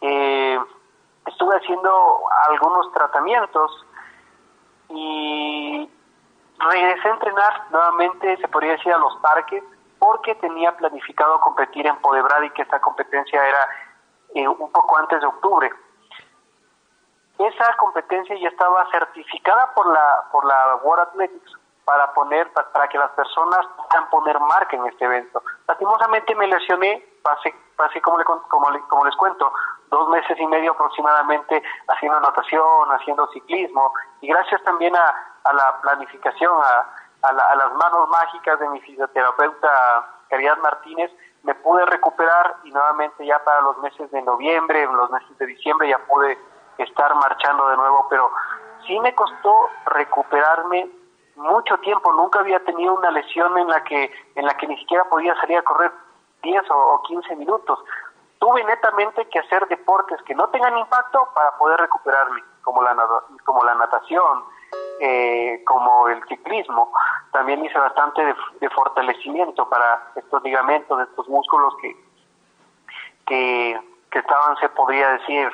Eh, 0.00 0.58
estuve 1.26 1.56
haciendo 1.56 2.18
algunos 2.48 2.92
tratamientos 2.92 3.86
y 4.94 5.90
regresé 6.58 7.08
a 7.08 7.12
entrenar 7.12 7.66
nuevamente, 7.70 8.36
se 8.36 8.48
podría 8.48 8.72
decir, 8.72 8.92
a 8.92 8.98
los 8.98 9.16
parques, 9.18 9.62
porque 9.98 10.34
tenía 10.36 10.76
planificado 10.76 11.40
competir 11.40 11.86
en 11.86 11.96
Podebrad 11.96 12.42
y 12.42 12.50
que 12.50 12.62
esta 12.62 12.80
competencia 12.80 13.46
era 13.46 13.68
eh, 14.34 14.48
un 14.48 14.70
poco 14.72 14.98
antes 14.98 15.20
de 15.20 15.26
octubre. 15.26 15.70
Esa 17.38 17.76
competencia 17.76 18.36
ya 18.40 18.48
estaba 18.48 18.86
certificada 18.90 19.72
por 19.74 19.86
la 19.92 20.24
por 20.30 20.44
la 20.44 20.76
World 20.82 21.08
Athletics 21.08 21.52
para 21.84 22.12
poner 22.12 22.52
para 22.52 22.88
que 22.88 22.98
las 22.98 23.10
personas 23.12 23.66
puedan 23.76 24.10
poner 24.10 24.38
marca 24.38 24.76
en 24.76 24.86
este 24.86 25.04
evento. 25.04 25.42
Lastimosamente 25.66 26.34
me 26.34 26.46
lesioné, 26.46 27.04
pasé, 27.22 27.54
pasé 27.76 28.00
como, 28.00 28.18
le, 28.18 28.24
como, 28.24 28.48
como 28.88 29.04
les 29.04 29.16
cuento, 29.16 29.52
dos 29.88 30.08
meses 30.08 30.38
y 30.38 30.46
medio 30.46 30.72
aproximadamente 30.72 31.62
haciendo 31.88 32.20
natación, 32.20 32.88
haciendo 32.92 33.26
ciclismo, 33.28 33.92
y 34.20 34.28
gracias 34.28 34.62
también 34.64 34.96
a, 34.96 35.14
a 35.44 35.52
la 35.52 35.80
planificación, 35.82 36.52
a, 36.62 37.28
a, 37.28 37.56
las 37.56 37.74
manos 37.74 38.08
mágicas 38.08 38.58
de 38.58 38.68
mi 38.68 38.80
fisioterapeuta 38.80 40.06
Caridad 40.28 40.58
Martínez, 40.58 41.10
me 41.42 41.54
pude 41.56 41.84
recuperar 41.86 42.56
y 42.64 42.70
nuevamente 42.70 43.26
ya 43.26 43.42
para 43.44 43.60
los 43.62 43.78
meses 43.78 44.10
de 44.10 44.22
noviembre, 44.22 44.86
los 44.86 45.10
meses 45.10 45.36
de 45.38 45.46
diciembre 45.46 45.88
ya 45.88 45.98
pude 45.98 46.38
estar 46.78 47.14
marchando 47.16 47.68
de 47.68 47.76
nuevo, 47.76 48.06
pero 48.08 48.30
sí 48.86 48.98
me 49.00 49.14
costó 49.14 49.68
recuperarme 49.86 50.88
mucho 51.36 51.76
tiempo, 51.78 52.12
nunca 52.12 52.40
había 52.40 52.62
tenido 52.64 52.94
una 52.94 53.10
lesión 53.10 53.56
en 53.58 53.68
la 53.68 53.82
que 53.84 54.12
en 54.34 54.46
la 54.46 54.54
que 54.56 54.66
ni 54.66 54.76
siquiera 54.78 55.04
podía 55.04 55.34
salir 55.36 55.58
a 55.58 55.62
correr 55.62 55.90
10 56.42 56.64
o 56.70 57.02
15 57.02 57.36
minutos. 57.36 57.78
Tuve 58.38 58.64
netamente 58.64 59.28
que 59.28 59.38
hacer 59.38 59.66
deportes 59.68 60.20
que 60.22 60.34
no 60.34 60.48
tengan 60.48 60.76
impacto 60.76 61.28
para 61.34 61.56
poder 61.56 61.78
recuperarme, 61.78 62.42
como 62.62 62.82
la, 62.82 62.96
como 63.44 63.62
la 63.64 63.74
natación, 63.76 64.44
eh, 65.00 65.62
como 65.64 66.08
el 66.08 66.22
ciclismo. 66.26 66.92
También 67.30 67.64
hice 67.64 67.78
bastante 67.78 68.34
de, 68.60 68.70
fortalecimiento 68.70 69.68
para 69.68 70.10
estos 70.16 70.42
ligamentos, 70.42 71.00
estos 71.08 71.28
músculos 71.28 71.74
que, 71.80 71.96
que, 73.26 74.18
estaban, 74.18 74.56
se 74.56 74.68
podría 74.70 75.08
decir, 75.12 75.50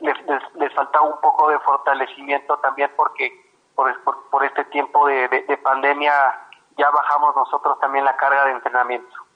les, 0.00 0.16
les, 0.54 0.74
faltaba 0.74 1.06
un 1.06 1.20
poco 1.20 1.48
de 1.50 1.58
fortalecimiento 1.60 2.56
también 2.58 2.90
porque 2.96 3.32
por, 3.74 3.96
por, 4.30 4.44
este 4.44 4.64
tiempo 4.66 5.06
de 5.06 5.60
pandemia 5.62 6.12
ya 6.78 6.90
bajamos 6.90 7.34
nosotros 7.36 7.78
también 7.80 8.04
la 8.04 8.16
carga 8.16 8.44
de 8.46 8.52
entrenamiento. 8.52 9.27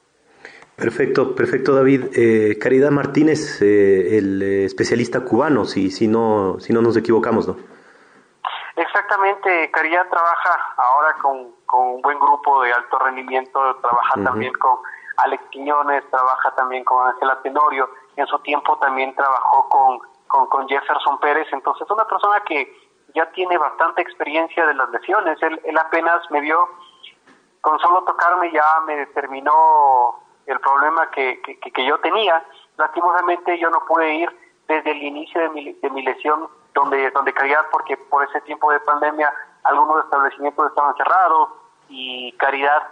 Perfecto, 0.82 1.36
perfecto 1.36 1.76
David. 1.76 2.10
Eh, 2.12 2.58
Caridad 2.58 2.90
Martínez, 2.90 3.62
eh, 3.62 4.18
el 4.18 4.42
eh, 4.42 4.64
especialista 4.64 5.20
cubano, 5.20 5.64
si, 5.64 5.92
si, 5.92 6.08
no, 6.08 6.56
si 6.58 6.72
no 6.72 6.82
nos 6.82 6.96
equivocamos, 6.96 7.46
¿no? 7.46 7.54
Exactamente, 8.74 9.70
Caridad 9.70 10.08
trabaja 10.10 10.74
ahora 10.76 11.14
con, 11.22 11.52
con 11.66 11.86
un 11.86 12.02
buen 12.02 12.18
grupo 12.18 12.62
de 12.62 12.72
alto 12.72 12.98
rendimiento, 12.98 13.76
trabaja 13.76 14.24
también 14.24 14.52
con 14.54 14.78
Alex 15.18 15.44
Quiñones, 15.50 16.02
trabaja 16.10 16.52
también 16.56 16.82
con 16.82 17.06
Ángela 17.06 17.40
Tenorio, 17.42 17.88
en 18.16 18.26
su 18.26 18.40
tiempo 18.40 18.76
también 18.78 19.14
trabajó 19.14 19.68
con, 19.68 19.98
con, 20.26 20.48
con 20.48 20.68
Jefferson 20.68 21.20
Pérez, 21.20 21.46
entonces 21.52 21.88
una 21.90 22.06
persona 22.08 22.42
que 22.44 22.74
ya 23.14 23.30
tiene 23.30 23.56
bastante 23.56 24.02
experiencia 24.02 24.66
de 24.66 24.74
las 24.74 24.90
lesiones, 24.90 25.40
él, 25.42 25.60
él 25.62 25.78
apenas 25.78 26.28
me 26.32 26.40
vio 26.40 26.58
con 27.60 27.78
solo 27.78 28.02
tocarme 28.02 28.50
ya 28.50 28.64
me 28.84 28.96
determinó 28.96 30.22
el 30.46 30.60
problema 30.60 31.10
que, 31.10 31.40
que, 31.42 31.84
yo 31.84 31.98
tenía. 32.00 32.44
Lastimosamente 32.76 33.58
yo 33.58 33.70
no 33.70 33.84
pude 33.86 34.14
ir 34.14 34.30
desde 34.68 34.90
el 34.90 35.02
inicio 35.02 35.40
de 35.40 35.48
mi, 35.50 35.72
de 35.72 35.90
mi 35.90 36.02
lesión 36.02 36.48
donde, 36.74 37.10
donde 37.10 37.32
Caridad, 37.32 37.66
porque 37.70 37.96
por 37.96 38.24
ese 38.24 38.40
tiempo 38.42 38.72
de 38.72 38.80
pandemia 38.80 39.32
algunos 39.64 40.04
establecimientos 40.04 40.68
estaban 40.68 40.94
cerrados 40.96 41.50
y 41.88 42.32
Caridad 42.32 42.82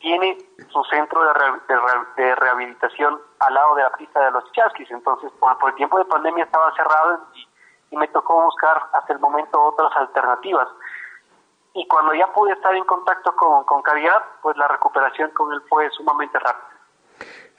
tiene 0.00 0.38
su 0.68 0.84
centro 0.84 1.22
de, 1.22 2.22
de, 2.22 2.34
rehabilitación 2.36 3.20
al 3.40 3.54
lado 3.54 3.74
de 3.74 3.82
la 3.82 3.90
pista 3.92 4.24
de 4.24 4.30
los 4.30 4.50
chasquis. 4.52 4.90
Entonces, 4.90 5.30
por, 5.40 5.56
por 5.58 5.70
el 5.70 5.76
tiempo 5.76 5.98
de 5.98 6.04
pandemia 6.04 6.44
estaba 6.44 6.72
cerrado 6.74 7.20
y, 7.34 7.48
y 7.90 7.96
me 7.96 8.08
tocó 8.08 8.42
buscar 8.44 8.82
hasta 8.92 9.12
el 9.12 9.18
momento 9.18 9.60
otras 9.60 9.90
alternativas 9.96 10.68
y 11.74 11.86
cuando 11.86 12.14
ya 12.14 12.32
pude 12.32 12.52
estar 12.52 12.74
en 12.74 12.84
contacto 12.84 13.34
con, 13.36 13.64
con 13.64 13.82
Caridad, 13.82 14.22
pues 14.42 14.56
la 14.56 14.68
recuperación 14.68 15.30
con 15.30 15.52
él 15.52 15.60
fue 15.68 15.88
sumamente 15.90 16.38
rápida. 16.38 16.78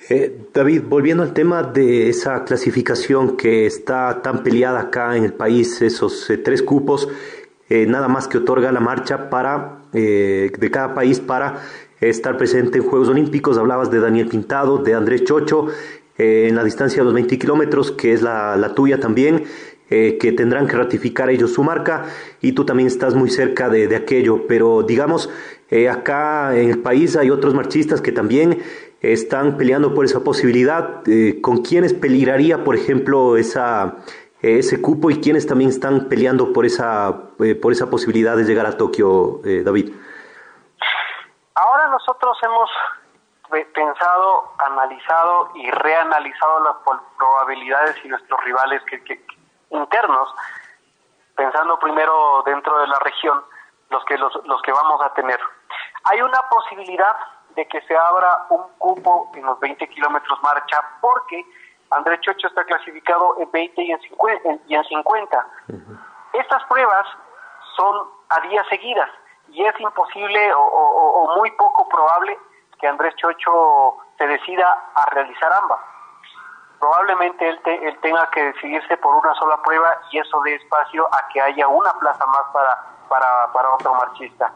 Eh, 0.08 0.48
David, 0.54 0.84
volviendo 0.88 1.24
al 1.24 1.34
tema 1.34 1.62
de 1.62 2.10
esa 2.10 2.46
clasificación 2.46 3.36
que 3.36 3.66
está 3.66 4.22
tan 4.22 4.44
peleada 4.44 4.80
acá 4.80 5.16
en 5.18 5.25
el 5.25 5.34
país, 5.34 5.82
esos 5.82 6.30
eh, 6.30 6.38
tres 6.38 6.63
cupos, 6.63 7.10
eh, 7.68 7.86
nada 7.86 8.08
más 8.08 8.28
que 8.28 8.38
otorga 8.38 8.72
la 8.72 8.80
marcha 8.80 9.30
para 9.30 9.78
de 9.92 10.70
cada 10.72 10.94
país 10.94 11.20
para 11.20 11.62
estar 12.00 12.38
presente 12.38 12.78
en 12.78 12.88
Juegos 12.88 13.10
Olímpicos. 13.10 13.58
Hablabas 13.58 13.89
de 13.89 14.00
Daniel 14.00 14.28
Pintado, 14.28 14.78
de 14.78 14.94
Andrés 14.94 15.24
Chocho, 15.24 15.66
en 16.16 16.56
la 16.56 16.63
distancia 16.63 17.00
de 17.00 17.06
los 17.06 17.13
20 17.13 17.39
kilómetros, 17.39 17.92
que 17.92 18.13
es 18.13 18.22
la, 18.22 18.56
la 18.56 18.75
tuya 18.75 19.00
también. 19.00 19.46
Eh, 19.91 20.19
que 20.19 20.31
tendrán 20.31 20.67
que 20.67 20.75
ratificar 20.75 21.31
ellos 21.31 21.53
su 21.53 21.63
marca 21.63 22.05
y 22.41 22.51
tú 22.51 22.63
también 22.63 22.86
estás 22.86 23.15
muy 23.15 23.31
cerca 23.31 23.69
de, 23.69 23.96
aquello, 23.96 24.46
pero 24.48 24.84
digamos, 24.84 25.31
eh, 25.72 25.89
acá 25.89 26.55
en 26.55 26.69
el 26.69 26.79
país 26.79 27.15
hay 27.15 27.31
otros 27.31 27.55
marchistas 27.55 28.00
que 28.00 28.12
también 28.12 28.62
están 29.01 29.58
peleando 29.58 29.96
por 29.96 30.05
esa 30.05 30.24
posibilidad. 30.24 31.01
Eh, 31.08 31.41
¿Con 31.41 31.63
quiénes 31.63 31.96
peligraría, 31.96 32.63
por 32.63 32.75
ejemplo, 32.75 33.36
esa, 33.36 33.96
ese 34.43 34.79
cupo 34.79 35.10
y 35.10 35.22
quiénes 35.22 35.48
también 35.48 35.72
están 35.72 36.08
peleando 36.08 36.53
por 36.53 36.67
esa, 36.67 37.22
por 37.60 37.72
esa 37.72 37.89
posibilidad 37.89 38.38
de 38.38 38.43
llegar 38.43 38.67
a 38.67 38.77
Tokio, 38.77 39.41
David? 39.43 39.91
Ahora 41.55 41.88
nosotros 41.88 42.38
hemos 42.43 42.69
pensado, 43.74 44.53
analizado 44.60 45.50
y 45.55 45.72
reanalizado 45.72 46.63
las 46.63 46.75
probabilidades 47.17 47.96
y 48.03 48.08
nuestros 48.08 48.39
rivales 48.43 48.84
que, 48.84 49.19
internos, 49.70 50.34
pensando 51.36 51.80
primero 51.80 52.44
dentro 52.46 52.80
de 52.80 52.88
la 52.88 53.00
región, 53.00 53.44
los 53.90 54.04
que, 54.06 54.18
los, 54.18 54.34
los 54.46 54.62
que 54.62 54.72
vamos 54.72 55.02
a 55.02 55.14
tener. 55.14 55.40
Hay 56.06 56.22
una 56.22 56.42
posibilidad 56.50 57.16
de 57.56 57.68
que 57.68 57.82
se 57.82 57.96
abra 57.96 58.46
un 58.50 58.64
cupo 58.78 59.32
en 59.34 59.46
los 59.46 59.60
20 59.60 59.88
kilómetros 59.90 60.42
marcha 60.44 60.82
porque 61.02 61.44
Andrés 61.92 62.20
Chocho 62.22 62.48
está 62.48 62.64
clasificado 62.66 63.36
en 63.40 63.50
20 63.52 63.82
y 63.82 63.92
en 63.92 64.00
50. 64.02 64.50
Y 64.68 64.76
en 64.76 64.84
50. 64.84 65.48
Estas 66.34 66.64
pruebas 66.66 67.08
son 67.76 68.08
a 68.30 68.40
días 68.42 68.66
seguidas 68.70 69.10
y 69.50 69.64
es 69.66 69.80
imposible 69.80 70.54
o, 70.54 70.62
o 70.62 71.36
muy 71.38 71.50
poco 71.52 71.90
probable 71.90 72.38
que 72.80 72.88
Andrés 72.88 73.16
Chocho 73.16 73.98
se 74.18 74.28
decida 74.28 74.92
a 74.94 75.06
realizar 75.10 75.52
ambas 75.52 75.80
probablemente 76.79 77.48
él, 77.48 77.59
él 77.65 78.00
tenga 78.01 78.27
que 78.31 78.43
decidirse 78.43 78.98
por 78.98 79.15
una 79.15 79.33
sola 79.36 79.62
prueba 79.62 80.01
y 80.12 80.19
eso 80.19 80.41
dé 80.41 80.55
espacio 80.55 81.07
a 81.13 81.27
que 81.29 81.41
haya 81.41 81.67
una 81.67 81.93
plaza 81.93 82.25
más 82.25 82.43
para, 82.53 82.86
para, 83.07 83.51
para 83.53 83.74
otro 83.75 83.93
marchista. 83.93 84.53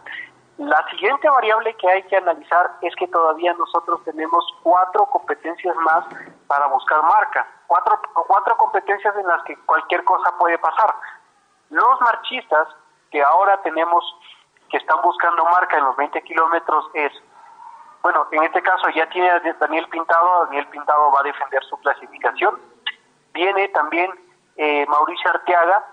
La 0.58 0.88
siguiente 0.90 1.28
variable 1.28 1.76
que 1.76 1.90
hay 1.90 2.04
que 2.04 2.18
analizar 2.18 2.72
es 2.82 2.96
que 2.96 3.08
todavía 3.08 3.54
nosotros 3.54 4.04
tenemos 4.06 4.46
cuatro 4.62 5.06
competencias 5.08 5.76
más 5.78 6.06
para 6.48 6.68
buscar 6.68 7.02
marca, 7.04 7.48
cuatro, 7.66 8.00
cuatro 8.28 8.56
competencias 8.58 9.16
en 9.18 9.28
las 9.28 9.42
que 9.44 9.58
cualquier 9.66 10.04
cosa 10.04 10.38
puede 10.38 10.60
pasar. 10.60 10.94
Los 11.72 12.00
marchistas 12.02 12.68
que 13.10 13.24
ahora 13.24 13.62
tenemos 13.64 14.04
que 14.70 14.78
están 14.78 15.02
buscando 15.02 15.44
marca 15.46 15.78
en 15.78 15.86
los 15.86 15.96
20 15.96 16.22
kilómetros 16.22 16.86
es 16.94 17.12
bueno, 18.04 18.28
en 18.32 18.44
este 18.44 18.62
caso 18.62 18.90
ya 18.90 19.08
tiene 19.10 19.32
Daniel 19.60 19.88
Pintado, 19.88 20.46
Daniel 20.46 20.68
Pintado 20.68 21.10
va 21.14 21.22
a 21.22 21.24
defender 21.24 21.64
su 21.64 21.78
clasificación. 21.78 22.60
Viene 23.34 23.70
también 23.70 24.12
eh, 24.58 24.86
Mauricio 24.88 25.32
Arteaga, 25.32 25.86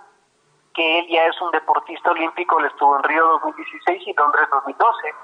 que 0.75 0.99
él 0.99 1.07
ya 1.09 1.27
es 1.27 1.41
un 1.41 1.53
deportista 1.53 2.11
olímpico, 2.11 2.59
le 2.59 2.67
estuvo 2.67 2.97
en 2.97 3.05
Río 3.05 3.25
2016 3.29 4.03
y 4.09 4.15
Londres 4.15 4.49
2012. 4.51 5.15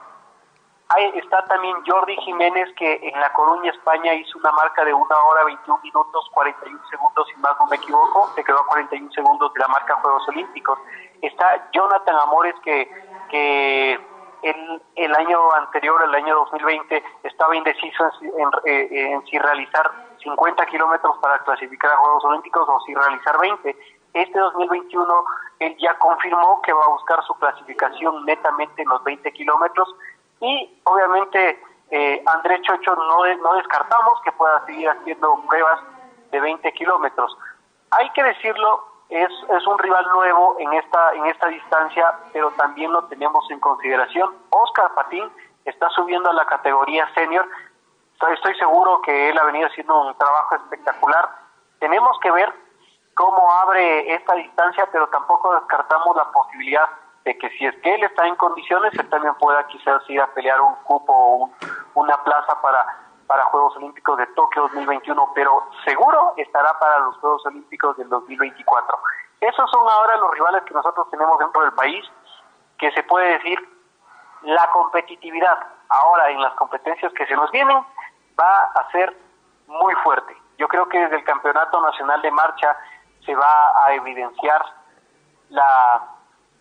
Ahí 0.90 1.10
está 1.16 1.44
también 1.46 1.76
Jordi 1.84 2.16
Jiménez, 2.18 2.72
que 2.76 3.00
en 3.02 3.20
La 3.20 3.32
Coruña, 3.32 3.72
España, 3.72 4.14
hizo 4.14 4.38
una 4.38 4.52
marca 4.52 4.84
de 4.84 4.94
1 4.94 5.04
hora 5.04 5.44
21 5.44 5.80
minutos 5.82 6.30
41 6.32 6.80
segundos, 6.88 7.26
si 7.26 7.40
más 7.40 7.58
no 7.58 7.66
me 7.66 7.74
equivoco, 7.74 8.30
se 8.36 8.44
quedó 8.44 8.60
a 8.60 8.66
41 8.68 9.10
segundos 9.10 9.52
de 9.52 9.58
la 9.60 9.68
marca 9.68 9.96
Juegos 9.96 10.28
Olímpicos. 10.28 10.78
Está 11.20 11.68
Jonathan 11.72 12.14
Amores, 12.14 12.54
que, 12.62 12.88
que 13.28 14.15
el, 14.42 14.82
el 14.94 15.14
año 15.14 15.52
anterior, 15.52 16.02
el 16.04 16.14
año 16.14 16.34
2020, 16.36 17.02
estaba 17.24 17.56
indeciso 17.56 18.10
en, 18.22 18.48
eh, 18.64 18.88
en, 18.90 19.26
si 19.26 19.38
realizar 19.38 19.90
50 20.22 20.66
kilómetros 20.66 21.16
para 21.18 21.38
clasificar 21.44 21.92
a 21.92 21.96
Juegos 21.96 22.24
Olímpicos 22.24 22.68
o 22.68 22.80
si 22.80 22.94
realizar 22.94 23.38
20. 23.38 23.76
Este 24.14 24.38
2021 24.38 25.24
él 25.58 25.76
ya 25.78 25.96
confirmó 25.98 26.60
que 26.62 26.72
va 26.72 26.84
a 26.84 26.88
buscar 26.88 27.22
su 27.24 27.34
clasificación 27.34 28.24
netamente 28.24 28.82
en 28.82 28.88
los 28.88 29.02
20 29.04 29.32
kilómetros 29.32 29.94
y 30.40 30.80
obviamente 30.84 31.62
eh, 31.90 32.22
Andrés 32.26 32.60
Chocho 32.62 32.94
no, 32.94 33.24
no 33.36 33.54
descartamos 33.54 34.20
que 34.22 34.32
pueda 34.32 34.64
seguir 34.66 34.88
haciendo 34.88 35.40
pruebas 35.48 35.80
de 36.30 36.40
20 36.40 36.72
kilómetros. 36.72 37.36
Hay 37.90 38.10
que 38.10 38.22
decirlo, 38.22 38.84
es, 39.08 39.30
es 39.50 39.66
un 39.66 39.78
rival 39.78 40.04
nuevo 40.12 40.56
en 40.58 40.72
esta, 40.74 41.12
en 41.14 41.26
esta 41.26 41.46
distancia, 41.48 42.12
pero 42.32 42.50
también 42.52 42.92
lo 42.92 43.04
tenemos 43.04 43.48
en 43.50 43.60
consideración. 43.60 44.34
Oscar 44.50 44.92
Patín 44.94 45.30
está 45.64 45.88
subiendo 45.90 46.30
a 46.30 46.34
la 46.34 46.46
categoría 46.46 47.08
senior. 47.14 47.48
Estoy, 48.14 48.34
estoy 48.34 48.54
seguro 48.56 49.00
que 49.02 49.30
él 49.30 49.38
ha 49.38 49.44
venido 49.44 49.68
haciendo 49.68 50.08
un 50.08 50.14
trabajo 50.14 50.56
espectacular. 50.56 51.28
Tenemos 51.78 52.18
que 52.20 52.30
ver 52.30 52.52
cómo 53.14 53.52
abre 53.52 54.14
esta 54.14 54.34
distancia, 54.34 54.88
pero 54.90 55.08
tampoco 55.08 55.54
descartamos 55.54 56.16
la 56.16 56.30
posibilidad 56.32 56.88
de 57.24 57.36
que 57.38 57.48
si 57.50 57.66
es 57.66 57.74
que 57.82 57.94
él 57.94 58.04
está 58.04 58.26
en 58.26 58.36
condiciones, 58.36 58.92
él 58.98 59.08
también 59.08 59.34
pueda 59.34 59.66
quizás 59.66 60.02
ir 60.08 60.20
a 60.20 60.28
pelear 60.28 60.60
un 60.60 60.74
cupo 60.84 61.12
o 61.12 61.50
una 61.94 62.16
plaza 62.22 62.60
para 62.60 63.05
para 63.26 63.44
Juegos 63.46 63.76
Olímpicos 63.76 64.16
de 64.18 64.26
Tokio 64.28 64.62
2021, 64.62 65.32
pero 65.34 65.68
seguro 65.84 66.34
estará 66.36 66.78
para 66.78 66.98
los 67.00 67.16
Juegos 67.18 67.44
Olímpicos 67.46 67.96
del 67.96 68.08
2024. 68.08 68.98
Esos 69.40 69.70
son 69.70 69.86
ahora 69.88 70.16
los 70.16 70.30
rivales 70.32 70.62
que 70.62 70.74
nosotros 70.74 71.10
tenemos 71.10 71.38
dentro 71.38 71.62
del 71.62 71.72
país, 71.72 72.04
que 72.78 72.90
se 72.92 73.02
puede 73.04 73.38
decir 73.38 73.58
la 74.42 74.70
competitividad 74.70 75.58
ahora 75.88 76.30
en 76.30 76.40
las 76.40 76.54
competencias 76.54 77.12
que 77.12 77.26
se 77.26 77.34
nos 77.34 77.50
vienen 77.50 77.78
va 78.38 78.64
a 78.74 78.90
ser 78.90 79.16
muy 79.66 79.94
fuerte. 79.96 80.36
Yo 80.58 80.68
creo 80.68 80.88
que 80.88 80.98
desde 80.98 81.16
el 81.16 81.24
Campeonato 81.24 81.80
Nacional 81.80 82.22
de 82.22 82.30
Marcha 82.30 82.76
se 83.24 83.34
va 83.34 83.84
a 83.84 83.92
evidenciar 83.94 84.62
la, 85.50 86.02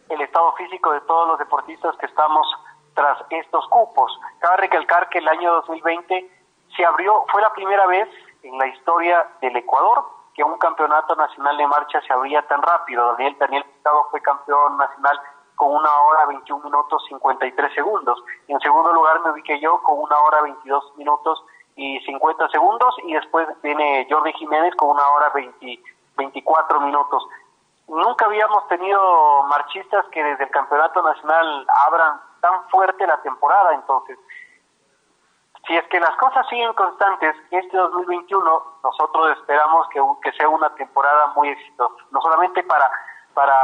el 0.10 0.22
estado 0.22 0.54
físico 0.54 0.92
de 0.92 1.02
todos 1.02 1.28
los 1.28 1.40
deportistas 1.40 1.96
que 1.98 2.06
estamos 2.08 2.48
tras 2.94 3.20
estos 3.30 3.68
cupos. 3.68 4.20
Cabe 4.40 4.58
recalcar 4.58 5.10
que 5.10 5.20
el 5.20 5.28
año 5.28 5.54
2020 5.54 6.35
se 6.76 6.86
abrió, 6.86 7.26
fue 7.32 7.42
la 7.42 7.54
primera 7.54 7.86
vez 7.88 8.10
en 8.44 8.58
la 8.58 8.68
historia 8.68 9.28
del 9.42 9.56
Ecuador 9.56 10.06
que 10.34 10.44
un 10.44 10.58
campeonato 10.58 11.16
nacional 11.16 11.58
de 11.58 11.68
marcha 11.68 12.02
se 12.02 12.12
abría 12.12 12.46
tan 12.48 12.62
rápido. 12.62 13.14
Daniel, 13.14 13.38
Daniel 13.40 13.64
Pintado 13.64 14.08
fue 14.12 14.22
campeón 14.22 14.78
nacional 14.78 15.20
con 15.56 15.74
una 15.74 16.02
hora 16.02 16.26
21 16.26 16.64
minutos 16.64 17.04
53 17.08 17.74
segundos. 17.74 18.22
En 18.48 18.60
segundo 18.60 18.92
lugar 18.92 19.22
me 19.22 19.32
ubiqué 19.32 19.60
yo 19.60 19.82
con 19.82 20.00
una 20.00 20.20
hora 20.20 20.42
22 20.42 20.98
minutos 20.98 21.44
y 21.78 22.00
50 22.02 22.50
segundos 22.50 22.96
y 23.04 23.14
después 23.14 23.48
viene 23.62 24.06
Jordi 24.10 24.34
Jiménez 24.34 24.76
con 24.76 24.90
una 24.90 25.08
hora 25.10 25.30
20, 25.30 25.80
24 26.18 26.82
minutos. 26.82 27.26
Nunca 27.88 28.26
habíamos 28.26 28.68
tenido 28.68 29.44
marchistas 29.44 30.06
que 30.12 30.24
desde 30.24 30.46
el 30.46 30.50
campeonato 30.50 31.02
nacional 31.02 31.66
abran 31.88 32.20
tan 32.42 32.68
fuerte 32.70 33.08
la 33.08 33.22
temporada, 33.22 33.74
entonces 33.74 34.18
si 35.68 35.76
es 35.76 35.84
que 35.88 36.00
las 36.00 36.16
cosas 36.18 36.46
siguen 36.50 36.74
constantes, 36.74 37.36
este 37.52 37.78
2021 37.78 38.64
nosotros 38.84 39.38
esperamos 39.40 39.88
que, 39.90 40.00
que 40.24 40.32
sea 40.38 40.50
una 40.50 40.70
temporada 40.76 41.34
muy 41.36 41.50
exitosa, 41.50 42.04
no 42.12 42.22
solamente 42.22 42.64
para, 42.64 42.90
para, 43.34 43.56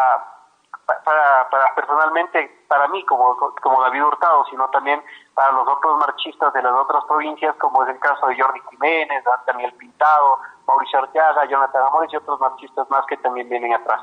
para, 0.86 1.50
para 1.50 1.76
personalmente, 1.76 2.66
para 2.68 2.88
mí 2.88 3.06
como, 3.06 3.36
como 3.62 3.82
David 3.82 4.06
Hurtado, 4.06 4.46
sino 4.50 4.68
también 4.70 5.02
para 5.36 5.52
los 5.52 5.68
otros 5.68 5.98
marchistas 6.00 6.54
de 6.54 6.64
las 6.64 6.74
otras 6.74 7.04
provincias, 7.06 7.56
como 7.58 7.84
es 7.84 7.90
el 7.90 8.00
caso 8.00 8.28
de 8.28 8.42
Jordi 8.42 8.60
Jiménez, 8.72 9.24
Daniel 9.46 9.74
Pintado, 9.74 10.40
Mauricio 10.68 11.00
Arteaga, 11.00 11.46
Jonathan 11.46 11.84
Amores 11.88 12.12
y 12.14 12.16
otros 12.16 12.40
marchistas 12.40 12.90
más 12.90 13.06
que 13.06 13.18
también 13.18 13.48
vienen 13.48 13.74
atrás. 13.74 14.02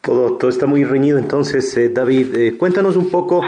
Todo, 0.00 0.36
todo 0.38 0.50
está 0.50 0.66
muy 0.66 0.84
reñido 0.84 1.18
entonces, 1.18 1.76
eh, 1.76 1.88
David. 1.88 2.36
Eh, 2.36 2.58
cuéntanos 2.58 2.96
un 2.96 3.10
poco 3.10 3.42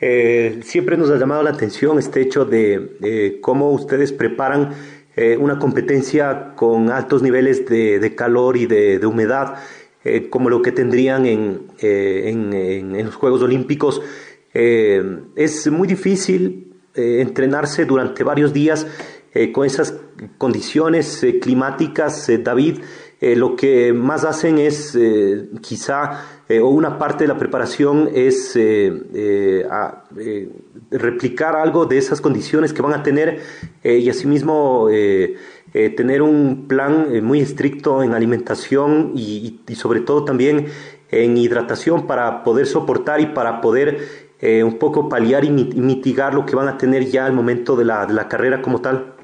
Eh, 0.00 0.60
siempre 0.62 0.96
nos 0.96 1.10
ha 1.10 1.18
llamado 1.18 1.42
la 1.42 1.50
atención 1.50 1.98
este 1.98 2.22
hecho 2.22 2.46
de 2.46 3.38
cómo 3.42 3.70
ustedes 3.70 4.12
preparan 4.12 4.70
eh, 5.16 5.36
una 5.36 5.58
competencia 5.58 6.54
con 6.54 6.90
altos 6.90 7.20
niveles 7.22 7.66
de, 7.66 8.14
calor 8.16 8.56
y 8.56 8.64
de, 8.64 9.04
humedad, 9.04 9.56
eh, 10.04 10.30
como 10.30 10.48
lo 10.48 10.62
que 10.62 10.72
tendrían 10.72 11.26
en, 11.26 13.04
los 13.04 13.14
Juegos 13.14 13.42
Olímpicos. 13.42 14.00
es 14.54 15.70
muy 15.70 15.86
difícil 15.86 16.72
entrenarse 16.94 17.84
durante 17.84 18.24
varios 18.24 18.52
días 18.52 18.86
con 19.52 19.66
esas 19.66 19.94
condiciones 20.38 21.24
climáticas, 21.42 22.30
David. 22.42 22.78
lo 23.20 23.56
que 23.56 23.92
más 23.92 24.24
hacen 24.24 24.58
es 24.58 24.98
quizá 25.60 26.39
eh, 26.50 26.58
o 26.58 26.66
una 26.66 26.98
parte 26.98 27.22
de 27.22 27.28
la 27.28 27.38
preparación 27.38 28.10
es 28.12 28.56
eh, 28.56 28.90
eh, 29.14 30.48
replicar 30.90 31.54
algo 31.54 31.86
de 31.86 31.96
esas 31.96 32.20
condiciones 32.20 32.72
que 32.72 32.82
van 32.82 32.92
a 32.92 33.04
tener 33.04 33.40
y 33.84 34.10
asimismo 34.10 34.88
tener 35.72 36.22
un 36.22 36.66
plan 36.66 37.24
muy 37.24 37.40
estricto 37.40 38.02
en 38.02 38.14
alimentación 38.14 39.12
y, 39.14 39.60
sobre 39.76 40.00
todo 40.00 40.24
también 40.24 40.66
en 41.12 41.36
hidratación 41.36 42.08
para 42.08 42.42
poder 42.42 42.66
soportar 42.66 43.20
y 43.20 43.26
para 43.26 43.60
poder 43.60 44.00
un 44.42 44.76
poco 44.80 45.08
paliar 45.08 45.44
y 45.44 45.50
mitigar 45.50 46.34
lo 46.34 46.44
que 46.46 46.56
van 46.56 46.66
a 46.66 46.76
tener 46.76 47.04
ya 47.04 47.26
al 47.26 47.32
momento 47.32 47.76
de 47.76 47.84
la, 47.84 48.06
de 48.06 48.14
la 48.14 48.26
carrera 48.26 48.60
como 48.60 48.80
tal. 48.80 49.14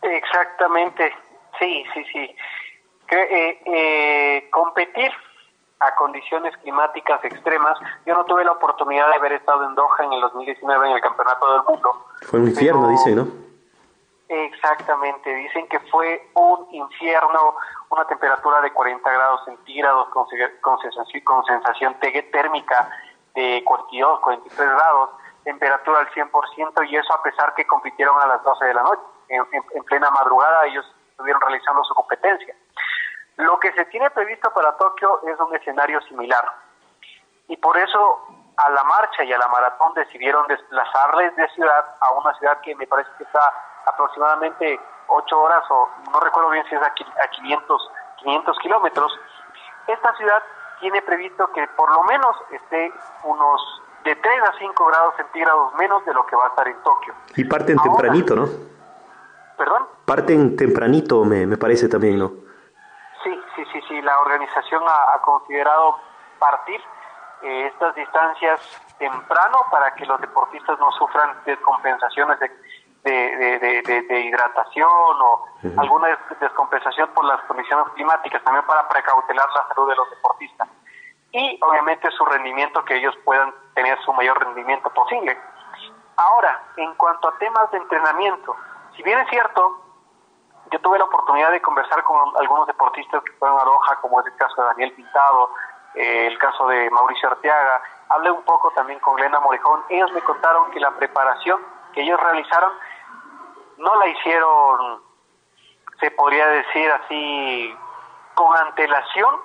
Exactamente, 0.00 1.12
sí, 1.58 1.84
sí, 1.92 2.02
sí. 2.10 2.34
Eh, 3.14 3.60
eh, 3.66 4.48
competir 4.50 5.12
a 5.80 5.94
condiciones 5.96 6.56
climáticas 6.58 7.22
extremas. 7.24 7.78
Yo 8.06 8.14
no 8.14 8.24
tuve 8.24 8.42
la 8.42 8.52
oportunidad 8.52 9.06
de 9.08 9.16
haber 9.16 9.32
estado 9.32 9.66
en 9.66 9.74
Doha 9.74 10.04
en 10.04 10.14
el 10.14 10.20
2019 10.22 10.88
en 10.88 10.94
el 10.94 11.02
Campeonato 11.02 11.52
del 11.52 11.62
Mundo. 11.64 12.06
Fue 12.22 12.40
un 12.40 12.48
infierno, 12.48 12.88
dice, 12.88 13.14
¿no? 13.14 13.26
Exactamente, 14.28 15.34
dicen 15.34 15.68
que 15.68 15.78
fue 15.90 16.30
un 16.32 16.66
infierno, 16.72 17.54
una 17.90 18.06
temperatura 18.06 18.62
de 18.62 18.72
40 18.72 19.10
grados 19.10 19.44
centígrados 19.44 20.08
con, 20.08 20.24
con, 20.62 20.78
sensación, 20.78 21.22
con 21.24 21.44
sensación 21.44 21.94
térmica 22.00 22.88
de 23.34 23.62
42, 23.62 24.20
43 24.20 24.70
grados, 24.70 25.10
temperatura 25.44 25.98
al 25.98 26.08
100% 26.12 26.88
y 26.88 26.96
eso 26.96 27.12
a 27.12 27.22
pesar 27.22 27.54
que 27.54 27.66
compitieron 27.66 28.18
a 28.22 28.26
las 28.26 28.42
12 28.42 28.64
de 28.64 28.74
la 28.74 28.82
noche. 28.82 29.02
en 29.28 29.84
plena 29.84 30.10
madrugada 30.10 30.64
ellos 30.64 30.86
estuvieron 31.10 31.42
realizando 31.42 31.84
su 31.84 31.94
competencia. 31.94 32.54
Lo 33.42 33.58
que 33.58 33.72
se 33.72 33.84
tiene 33.86 34.10
previsto 34.10 34.50
para 34.52 34.76
Tokio 34.76 35.20
es 35.26 35.38
un 35.38 35.54
escenario 35.54 36.00
similar. 36.02 36.44
Y 37.48 37.56
por 37.56 37.76
eso 37.76 38.26
a 38.56 38.70
la 38.70 38.84
marcha 38.84 39.24
y 39.24 39.32
a 39.32 39.38
la 39.38 39.48
maratón 39.48 39.94
decidieron 39.94 40.46
desplazarles 40.46 41.34
de 41.36 41.48
ciudad 41.50 41.84
a 42.00 42.12
una 42.12 42.32
ciudad 42.34 42.60
que 42.60 42.74
me 42.76 42.86
parece 42.86 43.10
que 43.18 43.24
está 43.24 43.52
aproximadamente 43.86 44.78
8 45.08 45.40
horas 45.40 45.64
o 45.70 45.88
no 46.12 46.20
recuerdo 46.20 46.50
bien 46.50 46.64
si 46.68 46.74
es 46.74 46.82
a 46.82 47.28
500, 47.30 47.90
500 48.18 48.58
kilómetros. 48.58 49.12
Esta 49.88 50.14
ciudad 50.16 50.42
tiene 50.80 51.02
previsto 51.02 51.50
que 51.52 51.66
por 51.76 51.90
lo 51.90 52.04
menos 52.04 52.36
esté 52.50 52.92
unos 53.24 53.82
de 54.04 54.14
3 54.14 54.42
a 54.42 54.58
5 54.58 54.86
grados 54.86 55.14
centígrados 55.16 55.74
menos 55.74 56.04
de 56.04 56.14
lo 56.14 56.24
que 56.26 56.36
va 56.36 56.46
a 56.46 56.48
estar 56.48 56.68
en 56.68 56.80
Tokio. 56.82 57.14
Y 57.36 57.44
parten 57.44 57.76
tempranito, 57.78 58.36
¿no? 58.36 58.48
¿Perdón? 59.56 59.86
Parten 60.04 60.56
tempranito, 60.56 61.24
me, 61.24 61.46
me 61.46 61.56
parece 61.56 61.88
también, 61.88 62.18
¿no? 62.18 62.41
Sí, 63.92 64.02
la 64.02 64.18
organización 64.20 64.82
ha, 64.86 65.20
considerado 65.20 65.98
partir 66.38 66.80
eh, 67.42 67.66
estas 67.66 67.94
distancias 67.94 68.60
temprano 68.98 69.58
para 69.70 69.94
que 69.94 70.06
los 70.06 70.20
deportistas 70.20 70.78
no 70.78 70.90
sufran 70.92 71.36
descompensaciones 71.44 72.38
de, 72.40 72.50
de, 73.04 74.20
hidratación 74.20 74.88
o 74.88 75.44
alguna 75.76 76.16
descompensación 76.40 77.10
por 77.10 77.24
las 77.24 77.40
condiciones 77.42 77.86
climáticas, 77.94 78.42
también 78.44 78.64
para 78.64 78.88
precautelar 78.88 79.48
la 79.54 79.68
salud 79.68 79.88
de 79.88 79.96
los 79.96 80.10
deportistas 80.10 80.68
y 81.32 81.58
obviamente 81.62 82.10
su 82.10 82.24
rendimiento, 82.26 82.84
que 82.84 82.96
ellos 82.96 83.14
puedan 83.24 83.52
tener 83.74 83.98
su 84.04 84.12
mayor 84.12 84.38
rendimiento 84.38 84.90
posible. 84.90 85.36
Ahora, 86.16 86.62
en 86.76 86.94
cuanto 86.94 87.28
a 87.28 87.38
temas 87.38 87.70
de 87.70 87.78
entrenamiento, 87.78 88.54
si 88.94 89.02
bien 89.02 89.18
es 89.18 89.28
cierto, 89.30 89.81
yo 90.72 90.80
tuve 90.80 90.98
la 90.98 91.04
oportunidad 91.04 91.50
de 91.50 91.60
conversar 91.60 92.02
con 92.02 92.34
algunos 92.40 92.66
deportistas 92.66 93.22
que 93.22 93.32
fueron 93.32 93.60
a 93.60 93.64
Doha, 93.64 93.96
como 94.00 94.20
es 94.20 94.26
el 94.26 94.36
caso 94.36 94.62
de 94.62 94.68
Daniel 94.68 94.92
Pintado, 94.92 95.50
eh, 95.94 96.26
el 96.28 96.38
caso 96.38 96.66
de 96.66 96.88
Mauricio 96.90 97.28
Arteaga. 97.28 97.82
Hablé 98.08 98.30
un 98.30 98.42
poco 98.42 98.70
también 98.70 98.98
con 99.00 99.14
Glenda 99.16 99.38
Morejón. 99.40 99.84
Ellos 99.90 100.10
me 100.12 100.22
contaron 100.22 100.70
que 100.70 100.80
la 100.80 100.90
preparación 100.92 101.60
que 101.92 102.00
ellos 102.00 102.18
realizaron 102.18 102.72
no 103.76 103.94
la 103.96 104.06
hicieron, 104.06 105.02
se 106.00 106.10
podría 106.12 106.46
decir 106.46 106.90
así, 106.90 107.76
con 108.34 108.56
antelación, 108.56 109.36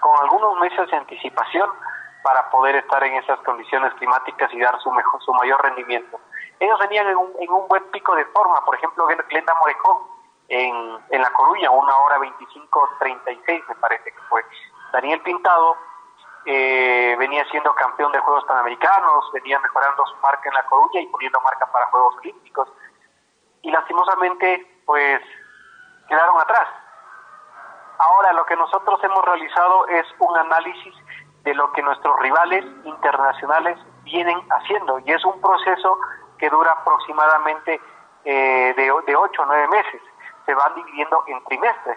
con 0.00 0.20
algunos 0.20 0.58
meses 0.58 0.90
de 0.90 0.96
anticipación 0.96 1.70
para 2.22 2.50
poder 2.50 2.76
estar 2.76 3.02
en 3.02 3.14
esas 3.14 3.38
condiciones 3.40 3.94
climáticas 3.94 4.52
y 4.52 4.60
dar 4.60 4.78
su 4.80 4.90
mejor, 4.92 5.22
su 5.22 5.32
mayor 5.32 5.62
rendimiento. 5.62 6.20
Ellos 6.58 6.78
venían 6.80 7.06
en 7.06 7.16
un, 7.16 7.32
en 7.38 7.50
un 7.50 7.66
buen 7.66 7.84
pico 7.90 8.14
de 8.14 8.26
forma, 8.26 8.62
por 8.66 8.74
ejemplo, 8.74 9.06
Glenda 9.06 9.54
Morejón 9.54 10.19
en, 10.50 10.98
en 11.10 11.22
La 11.22 11.32
Coruña, 11.32 11.70
una 11.70 11.96
hora 11.96 12.18
25-36 12.18 13.68
me 13.68 13.74
parece 13.76 14.10
que 14.10 14.20
fue. 14.28 14.44
Daniel 14.92 15.20
Pintado 15.20 15.76
eh, 16.44 17.14
venía 17.18 17.44
siendo 17.50 17.72
campeón 17.74 18.10
de 18.10 18.18
Juegos 18.18 18.44
Panamericanos, 18.44 19.30
venía 19.32 19.60
mejorando 19.60 20.04
su 20.06 20.16
marca 20.16 20.48
en 20.48 20.54
La 20.54 20.66
Coruña 20.66 21.00
y 21.00 21.06
poniendo 21.06 21.40
marca 21.40 21.66
para 21.70 21.86
Juegos 21.86 22.16
Olímpicos. 22.18 22.68
Y 23.62 23.70
lastimosamente, 23.70 24.82
pues, 24.84 25.20
quedaron 26.08 26.40
atrás. 26.40 26.68
Ahora 27.98 28.32
lo 28.32 28.44
que 28.44 28.56
nosotros 28.56 28.98
hemos 29.04 29.24
realizado 29.24 29.86
es 29.86 30.06
un 30.18 30.36
análisis 30.36 30.94
de 31.44 31.54
lo 31.54 31.70
que 31.72 31.82
nuestros 31.82 32.18
rivales 32.18 32.64
internacionales 32.84 33.78
vienen 34.02 34.40
haciendo 34.50 34.98
y 35.00 35.12
es 35.12 35.24
un 35.24 35.40
proceso 35.40 35.98
que 36.38 36.50
dura 36.50 36.72
aproximadamente 36.72 37.80
eh, 38.24 38.74
de, 38.76 38.92
de 39.06 39.16
8 39.16 39.42
o 39.42 39.46
9 39.46 39.68
meses 39.68 40.02
se 40.50 40.54
van 40.56 40.74
dividiendo 40.74 41.22
en 41.28 41.44
trimestres. 41.44 41.96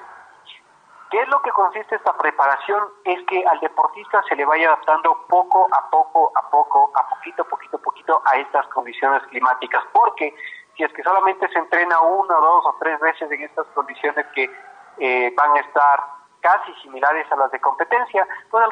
¿Qué 1.09 1.21
es 1.21 1.27
lo 1.27 1.41
que 1.41 1.49
consiste 1.51 1.95
esta 1.95 2.15
preparación? 2.15 2.83
Es 3.03 3.23
que 3.25 3.43
al 3.47 3.59
deportista 3.59 4.21
se 4.29 4.35
le 4.35 4.45
vaya 4.45 4.67
adaptando 4.67 5.25
poco 5.27 5.67
a 5.71 5.89
poco, 5.89 6.31
a 6.35 6.49
poco, 6.51 6.91
a 6.93 7.09
poquito, 7.09 7.43
poquito, 7.45 7.79
poquito 7.79 8.21
a 8.25 8.37
estas 8.37 8.67
condiciones 8.67 9.23
climáticas, 9.29 9.83
porque 9.91 10.35
si 10.77 10.83
es 10.83 10.93
que 10.93 11.01
solamente 11.01 11.47
se 11.49 11.57
entrena 11.57 11.99
una, 11.99 12.35
dos 12.35 12.65
o 12.65 12.75
tres 12.79 12.99
veces 12.99 13.31
en 13.31 13.41
estas 13.41 13.65
condiciones 13.73 14.23
que 14.35 14.49
eh, 14.99 15.33
van 15.35 15.57
a 15.57 15.61
estar 15.61 16.03
casi 16.41 16.73
similares 16.83 17.31
a 17.31 17.35
las 17.37 17.51
de 17.51 17.59
competencia, 17.59 18.27
pues 18.51 18.65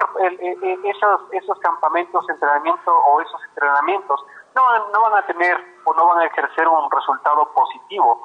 esos, 0.83 1.21
esos 1.31 1.59
campamentos 1.59 2.29
entrenamiento 2.29 2.91
o 2.91 3.21
esos 3.21 3.43
entrenamientos 3.45 4.23
no, 4.55 4.89
no 4.89 5.01
van 5.01 5.23
a 5.23 5.25
tener 5.25 5.57
o 5.85 5.93
no 5.93 6.07
van 6.07 6.19
a 6.19 6.25
ejercer 6.25 6.67
un 6.67 6.91
resultado 6.91 7.51
positivo 7.53 8.21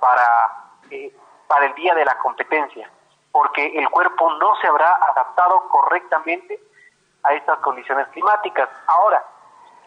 para 0.00 0.67
eh, 0.90 1.14
para 1.46 1.66
el 1.66 1.74
día 1.74 1.94
de 1.94 2.04
la 2.04 2.18
competencia, 2.18 2.90
porque 3.32 3.66
el 3.78 3.88
cuerpo 3.90 4.32
no 4.34 4.56
se 4.56 4.66
habrá 4.66 4.94
adaptado 5.10 5.68
correctamente 5.68 6.60
a 7.22 7.34
estas 7.34 7.58
condiciones 7.60 8.06
climáticas. 8.08 8.68
Ahora, 8.86 9.24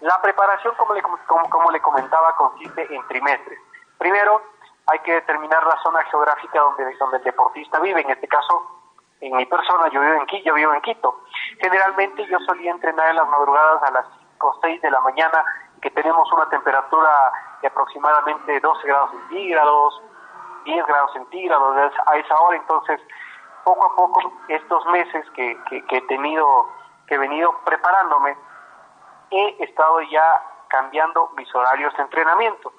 la 0.01 0.21
preparación, 0.21 0.73
como 0.75 0.93
le, 0.93 1.01
como, 1.01 1.71
le 1.71 1.79
comentaba, 1.79 2.35
consiste 2.35 2.93
en 2.93 3.07
trimestres. 3.07 3.59
Primero, 3.97 4.41
hay 4.87 4.99
que 4.99 5.13
determinar 5.13 5.65
la 5.65 5.77
zona 5.83 6.03
geográfica 6.05 6.59
donde, 6.59 6.95
donde 6.97 7.17
el 7.17 7.23
deportista 7.23 7.79
vive. 7.79 8.01
En 8.01 8.09
este 8.09 8.27
caso, 8.27 8.81
en 9.21 9.35
mi 9.35 9.45
persona, 9.45 9.87
yo 9.89 10.01
vivo 10.01 10.13
en 10.13 10.25
Quito, 10.25 10.45
yo 10.45 10.53
vivo 10.55 10.73
en 10.73 10.81
Quito. 10.81 11.21
Generalmente 11.59 12.25
yo 12.25 12.39
solía 12.39 12.71
entrenar 12.71 13.09
en 13.09 13.17
las 13.17 13.27
madrugadas 13.27 13.83
a 13.83 13.91
las 13.91 14.05
5 14.33 14.47
o 14.47 14.59
6 14.61 14.81
de 14.81 14.89
la 14.89 14.99
mañana, 15.01 15.45
que 15.81 15.91
tenemos 15.91 16.31
una 16.31 16.49
temperatura 16.49 17.31
de 17.61 17.67
aproximadamente 17.67 18.59
12 18.59 18.87
grados 18.87 19.11
centígrados, 19.11 20.01
10 20.63 20.85
grados 20.85 21.13
centígrados 21.13 21.93
a 22.05 22.17
esa 22.17 22.39
hora, 22.39 22.57
entonces 22.57 22.99
poco 23.63 23.85
a 23.85 23.95
poco 23.95 24.33
estos 24.47 24.85
meses 24.87 25.25
que, 25.31 25.57
he 25.69 26.01
tenido, 26.01 26.69
que 27.07 27.15
he 27.15 27.17
venido 27.17 27.55
preparándome, 27.63 28.35
he 29.29 29.63
estado 29.63 30.01
ya 30.01 30.43
cambiando 30.67 31.29
mis 31.35 31.53
horarios 31.53 31.95
de 31.95 32.03
entrenamiento. 32.03 32.73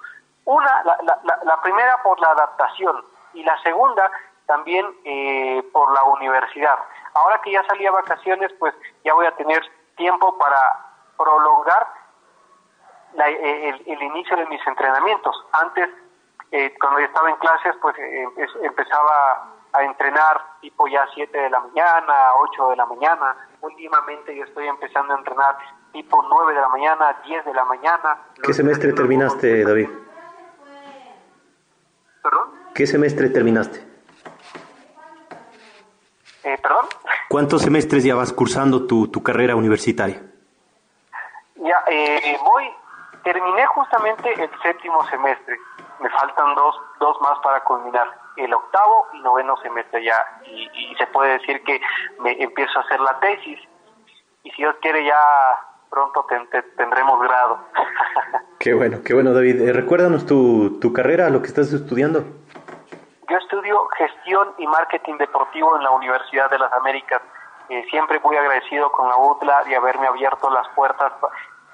Una, 0.45 0.83
la, 0.83 0.97
la, 1.03 1.39
la 1.43 1.61
primera 1.61 2.01
por 2.03 2.19
la 2.19 2.29
adaptación 2.29 3.03
y 3.33 3.43
la 3.43 3.57
segunda 3.61 4.11
también 4.45 4.85
eh, 5.05 5.63
por 5.71 5.93
la 5.93 6.03
universidad. 6.03 6.77
Ahora 7.13 7.39
que 7.41 7.51
ya 7.51 7.63
salí 7.65 7.85
a 7.85 7.91
vacaciones, 7.91 8.51
pues 8.59 8.73
ya 9.03 9.13
voy 9.13 9.25
a 9.25 9.35
tener 9.35 9.63
tiempo 9.95 10.37
para 10.37 10.85
prolongar 11.17 11.87
eh, 13.25 13.69
el, 13.69 13.93
el, 13.93 14.03
inicio 14.03 14.35
de 14.35 14.45
mis 14.47 14.65
entrenamientos. 14.65 15.45
Antes 15.53 15.89
eh, 16.53 16.71
cuando 16.79 16.99
yo 16.99 17.07
estaba 17.07 17.31
en 17.31 17.35
clases, 17.37 17.73
pues 17.81 17.97
eh, 17.97 18.27
empezaba 18.61 19.55
a 19.73 19.83
entrenar 19.83 20.39
tipo 20.61 20.87
ya 20.87 21.03
7 21.15 21.35
de 21.35 21.49
la 21.49 21.59
mañana, 21.59 22.13
8 22.35 22.69
de 22.69 22.75
la 22.75 22.85
mañana. 22.85 23.35
Últimamente 23.61 24.35
yo 24.35 24.43
estoy 24.43 24.67
empezando 24.67 25.15
a 25.15 25.17
entrenar 25.17 25.57
tipo 25.91 26.23
9 26.29 26.53
de 26.53 26.61
la 26.61 26.69
mañana, 26.69 27.17
10 27.25 27.45
de 27.45 27.53
la 27.55 27.65
mañana. 27.65 28.19
¿Qué 28.43 28.53
semestre 28.53 28.93
terminaste, 28.93 29.63
David? 29.63 29.89
¿Perdón? 32.21 32.49
¿Qué 32.75 32.85
semestre 32.85 33.29
terminaste? 33.29 33.79
Eh, 36.43 36.59
¿Perdón? 36.61 36.85
¿Cuántos 37.29 37.63
semestres 37.63 38.03
ya 38.03 38.13
vas 38.13 38.31
cursando 38.31 38.85
tu, 38.85 39.07
tu 39.07 39.23
carrera 39.23 39.55
universitaria? 39.55 40.21
Ya, 41.55 41.83
eh, 41.89 42.37
voy, 42.43 42.69
terminé 43.23 43.65
justamente 43.65 44.31
el 44.39 44.51
séptimo 44.61 45.03
semestre. 45.07 45.57
Me 45.99 46.09
faltan 46.09 46.55
dos, 46.55 46.75
dos 46.99 47.19
más 47.21 47.39
para 47.39 47.61
culminar, 47.61 48.07
el 48.37 48.53
octavo 48.53 49.07
y 49.13 49.19
noveno 49.21 49.55
semestre 49.57 50.03
ya. 50.03 50.15
Y, 50.45 50.69
y 50.73 50.95
se 50.95 51.07
puede 51.07 51.39
decir 51.39 51.63
que 51.63 51.81
me 52.19 52.31
empiezo 52.41 52.79
a 52.79 52.81
hacer 52.83 52.99
la 52.99 53.19
tesis. 53.19 53.59
Y 54.43 54.51
si 54.51 54.57
Dios 54.57 54.75
quiere 54.81 55.05
ya 55.05 55.17
pronto 55.93 56.25
ten, 56.27 56.49
ten, 56.49 56.65
tendremos 56.75 57.21
grado. 57.21 57.59
qué 58.59 58.73
bueno, 58.73 58.97
qué 59.05 59.13
bueno 59.13 59.31
David. 59.33 59.61
Eh, 59.61 59.73
recuérdanos 59.73 60.25
tu, 60.25 60.79
tu 60.79 60.91
carrera, 60.91 61.29
lo 61.29 61.41
que 61.41 61.47
estás 61.47 61.71
estudiando. 61.71 62.23
Yo 63.29 63.37
estudio 63.37 63.87
gestión 63.97 64.53
y 64.57 64.67
marketing 64.67 65.17
deportivo 65.17 65.77
en 65.77 65.83
la 65.83 65.91
Universidad 65.91 66.49
de 66.49 66.59
las 66.59 66.73
Américas. 66.73 67.21
Eh, 67.69 67.85
siempre 67.89 68.19
muy 68.19 68.35
agradecido 68.35 68.91
con 68.91 69.07
la 69.07 69.17
UTLA 69.17 69.63
de 69.65 69.75
haberme 69.75 70.07
abierto 70.07 70.49
las 70.49 70.67
puertas 70.69 71.13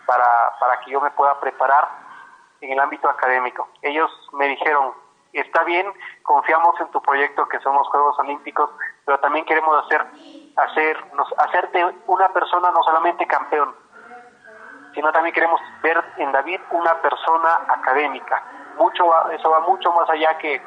para, 0.05 0.27
para 0.60 0.79
que 0.82 0.91
yo 0.91 1.01
me 1.01 1.12
pueda 1.12 1.39
preparar 1.39 1.88
en 2.62 2.72
el 2.72 2.80
ámbito 2.80 3.10
académico. 3.10 3.67
Ellos 3.82 4.12
me 4.34 4.48
dijeron, 4.48 4.93
está 5.34 5.63
bien, 5.63 5.91
confiamos 6.24 6.80
en 6.80 6.88
tu 6.91 7.02
proyecto 7.02 7.48
que 7.48 7.60
son 7.60 7.76
los 7.76 7.88
Juegos 7.88 8.17
Olímpicos, 8.19 8.69
pero 9.06 9.19
también 9.19 9.45
queremos 9.45 9.86
hacer, 9.86 10.06
hacer, 10.56 11.13
nos, 11.13 11.28
hacerte 11.38 11.86
una 12.08 12.30
persona 12.30 12.72
no 12.72 12.84
solamente 12.84 13.28
campeón, 13.28 13.76
sino 14.93 15.12
también 15.12 15.34
queremos 15.34 15.62
ver 15.82 16.04
en 16.17 16.32
David 16.32 16.60
una 16.72 16.95
persona 17.02 17.60
académica. 17.67 18.43
Mucho 18.78 19.30
eso 19.32 19.50
va 19.50 19.60
mucho 19.62 19.91
más 19.93 20.10
allá 20.10 20.38
que, 20.38 20.62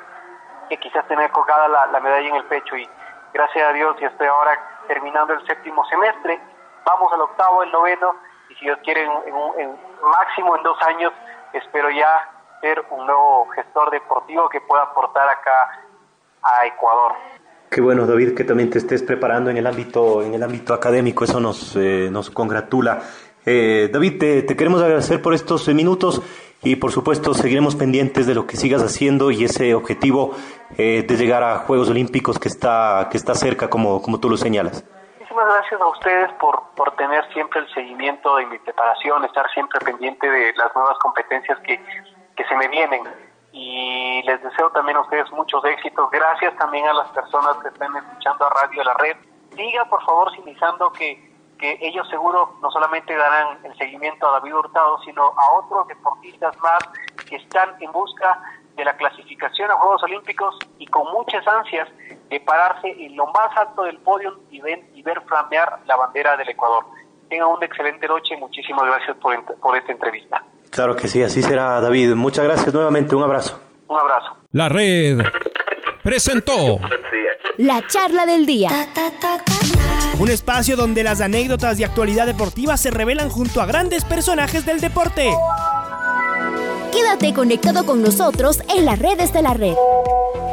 que 0.69 0.79
quizás 0.79 1.07
tener 1.09 1.31
colgada 1.31 1.69
la, 1.69 1.87
la 1.87 2.01
medalla 2.01 2.29
en 2.29 2.37
el 2.37 2.45
pecho 2.45 2.77
y 2.77 2.89
gracias 3.33 3.69
a 3.69 3.73
Dios 3.73 3.97
y 4.01 4.05
estoy 4.05 4.27
ahora 4.27 4.59
terminando 4.87 5.33
el 5.33 5.47
séptimo 5.47 5.85
semestre, 5.87 6.41
vamos 6.85 7.13
al 7.13 7.23
octavo, 7.23 7.63
el 7.63 7.73
noveno 7.73 8.15
y 8.49 8.55
si 8.55 8.65
Dios 8.67 8.79
quiere 8.85 9.05
en, 9.05 9.11
en, 9.27 9.61
en 9.61 9.79
máximo 10.03 10.57
en 10.57 10.63
dos 10.63 10.81
años 10.83 11.13
espero 11.59 11.91
ya 11.91 12.31
ser 12.61 12.83
un 12.91 13.07
nuevo 13.07 13.49
gestor 13.55 13.91
deportivo 13.91 14.49
que 14.49 14.61
pueda 14.61 14.85
aportar 14.85 15.29
acá 15.29 15.81
a 16.43 16.67
Ecuador. 16.67 17.13
Qué 17.71 17.81
bueno, 17.81 18.07
David, 18.07 18.35
que 18.35 18.45
también 18.45 18.71
te 18.71 18.79
estés 18.79 19.03
preparando 19.03 19.51
en 19.51 19.57
el 19.57 19.67
ámbito, 19.67 20.23
en 20.23 20.35
el 20.35 20.43
ámbito 20.43 20.75
académico, 20.75 21.25
eso 21.25 21.41
nos, 21.41 21.75
eh, 21.77 22.09
nos 22.11 22.31
congratula. 22.31 23.03
Eh, 23.47 23.89
David, 23.93 24.19
te, 24.19 24.57
queremos 24.57 24.83
agradecer 24.83 25.21
por 25.21 25.35
estos 25.35 25.67
minutos 25.69 26.23
y 26.63 26.77
por 26.77 26.93
supuesto 26.93 27.35
seguiremos 27.35 27.75
pendientes 27.75 28.27
de 28.27 28.35
lo 28.35 28.47
que 28.47 28.57
sigas 28.57 28.83
haciendo 28.83 29.31
y 29.31 29.45
ese 29.45 29.75
objetivo 29.75 30.37
eh, 30.77 31.05
de 31.09 31.17
llegar 31.17 31.43
a 31.43 31.59
Juegos 31.59 31.89
Olímpicos 31.89 32.39
que 32.39 32.49
está, 32.49 33.09
que 33.11 33.17
está 33.17 33.35
cerca, 33.35 33.69
como, 33.69 34.01
como 34.03 34.21
tú 34.21 34.29
lo 34.31 34.37
señalas. 34.37 34.85
Muchísimas 35.33 35.55
gracias 35.55 35.81
a 35.81 35.87
ustedes 35.87 36.33
por, 36.35 36.63
por 36.77 36.95
tener 36.97 37.27
siempre 37.33 37.61
el 37.61 37.73
seguimiento 37.73 38.37
de 38.37 38.45
mi 38.45 38.59
preparación, 38.59 39.25
estar 39.25 39.49
siempre 39.53 39.81
pendiente 39.81 40.31
de 40.31 40.53
las 40.57 40.75
nuevas 40.77 40.99
competencias 40.99 41.59
que, 41.61 41.83
que 42.37 42.45
se 42.45 42.55
me 42.55 42.69
vienen. 42.69 43.03
Y 43.51 44.23
les 44.25 44.43
deseo 44.43 44.69
también 44.73 44.99
a 44.99 45.01
ustedes 45.01 45.31
muchos 45.33 45.65
éxitos. 45.65 46.11
Gracias 46.11 46.55
también 46.59 46.87
a 46.87 46.93
las 46.93 47.09
personas 47.13 47.57
que 47.63 47.69
están 47.69 47.97
escuchando 47.97 48.45
a 48.45 48.51
Radio 48.51 48.85
La 48.85 48.93
Red. 48.93 49.17
Diga, 49.53 49.87
por 49.87 50.05
favor, 50.05 50.31
sinizando 50.33 50.93
que, 50.93 51.33
que 51.59 51.79
ellos 51.81 52.07
seguro 52.11 52.55
no 52.61 52.71
solamente 52.71 53.17
darán 53.17 53.57
el 53.65 53.75
seguimiento 53.79 54.29
a 54.29 54.33
David 54.33 54.55
Hurtado, 54.55 54.99
sino 54.99 55.33
a 55.35 55.53
otros 55.57 55.89
deportistas 55.89 56.55
más 56.59 56.81
que 57.27 57.37
están 57.37 57.75
en 57.81 57.91
busca 57.91 58.39
de 58.77 58.85
la 58.85 58.95
clasificación 58.99 59.71
a 59.71 59.77
Juegos 59.77 60.03
Olímpicos 60.03 60.59
y 60.77 60.87
con 60.89 61.11
muchas 61.11 61.47
ansias 61.49 61.89
de 62.33 62.41
pararse 62.41 62.89
en 62.89 63.15
lo 63.15 63.27
más 63.27 63.55
alto 63.57 63.83
del 63.83 63.99
podio 63.99 64.41
y, 64.51 64.61
ven, 64.61 64.89
y 64.95 65.03
ver 65.03 65.21
flamear 65.27 65.81
la 65.87 65.97
bandera 65.97 66.35
del 66.39 66.49
Ecuador. 66.49 66.85
Tengan 67.29 67.49
una 67.49 67.67
excelente 67.67 68.09
noche 68.09 68.35
y 68.35 68.39
muchísimas 68.39 68.87
gracias 68.87 69.17
por, 69.19 69.45
por 69.57 69.77
esta 69.77 69.93
entrevista. 69.93 70.43
Claro 70.71 70.97
que 70.97 71.09
sí, 71.09 71.23
así 71.23 71.43
será 71.43 71.79
David. 71.83 72.15
Muchas 72.15 72.47
gracias 72.47 72.73
nuevamente, 72.73 73.15
un 73.15 73.23
abrazo. 73.23 73.61
Un 73.87 73.99
abrazo. 73.99 74.39
La 74.53 74.71
red 74.71 75.19
presentó 76.03 76.81
la 77.59 77.87
charla 77.87 78.25
del 78.25 78.47
día. 78.47 78.71
Un 80.19 80.31
espacio 80.31 80.75
donde 80.75 81.03
las 81.03 81.21
anécdotas 81.21 81.77
de 81.77 81.85
actualidad 81.85 82.25
deportiva 82.25 82.79
se 82.79 82.91
revelan 82.91 83.29
junto 83.29 83.61
a 83.61 83.67
grandes 83.67 84.07
personajes 84.07 84.65
del 84.65 84.81
deporte. 84.81 85.31
Quédate 86.93 87.35
conectado 87.35 87.85
con 87.85 88.03
nosotros 88.03 88.63
en 88.75 88.87
las 88.87 88.99
redes 88.99 89.35
de 89.35 89.43
la 89.43 89.53
red. 89.53 89.75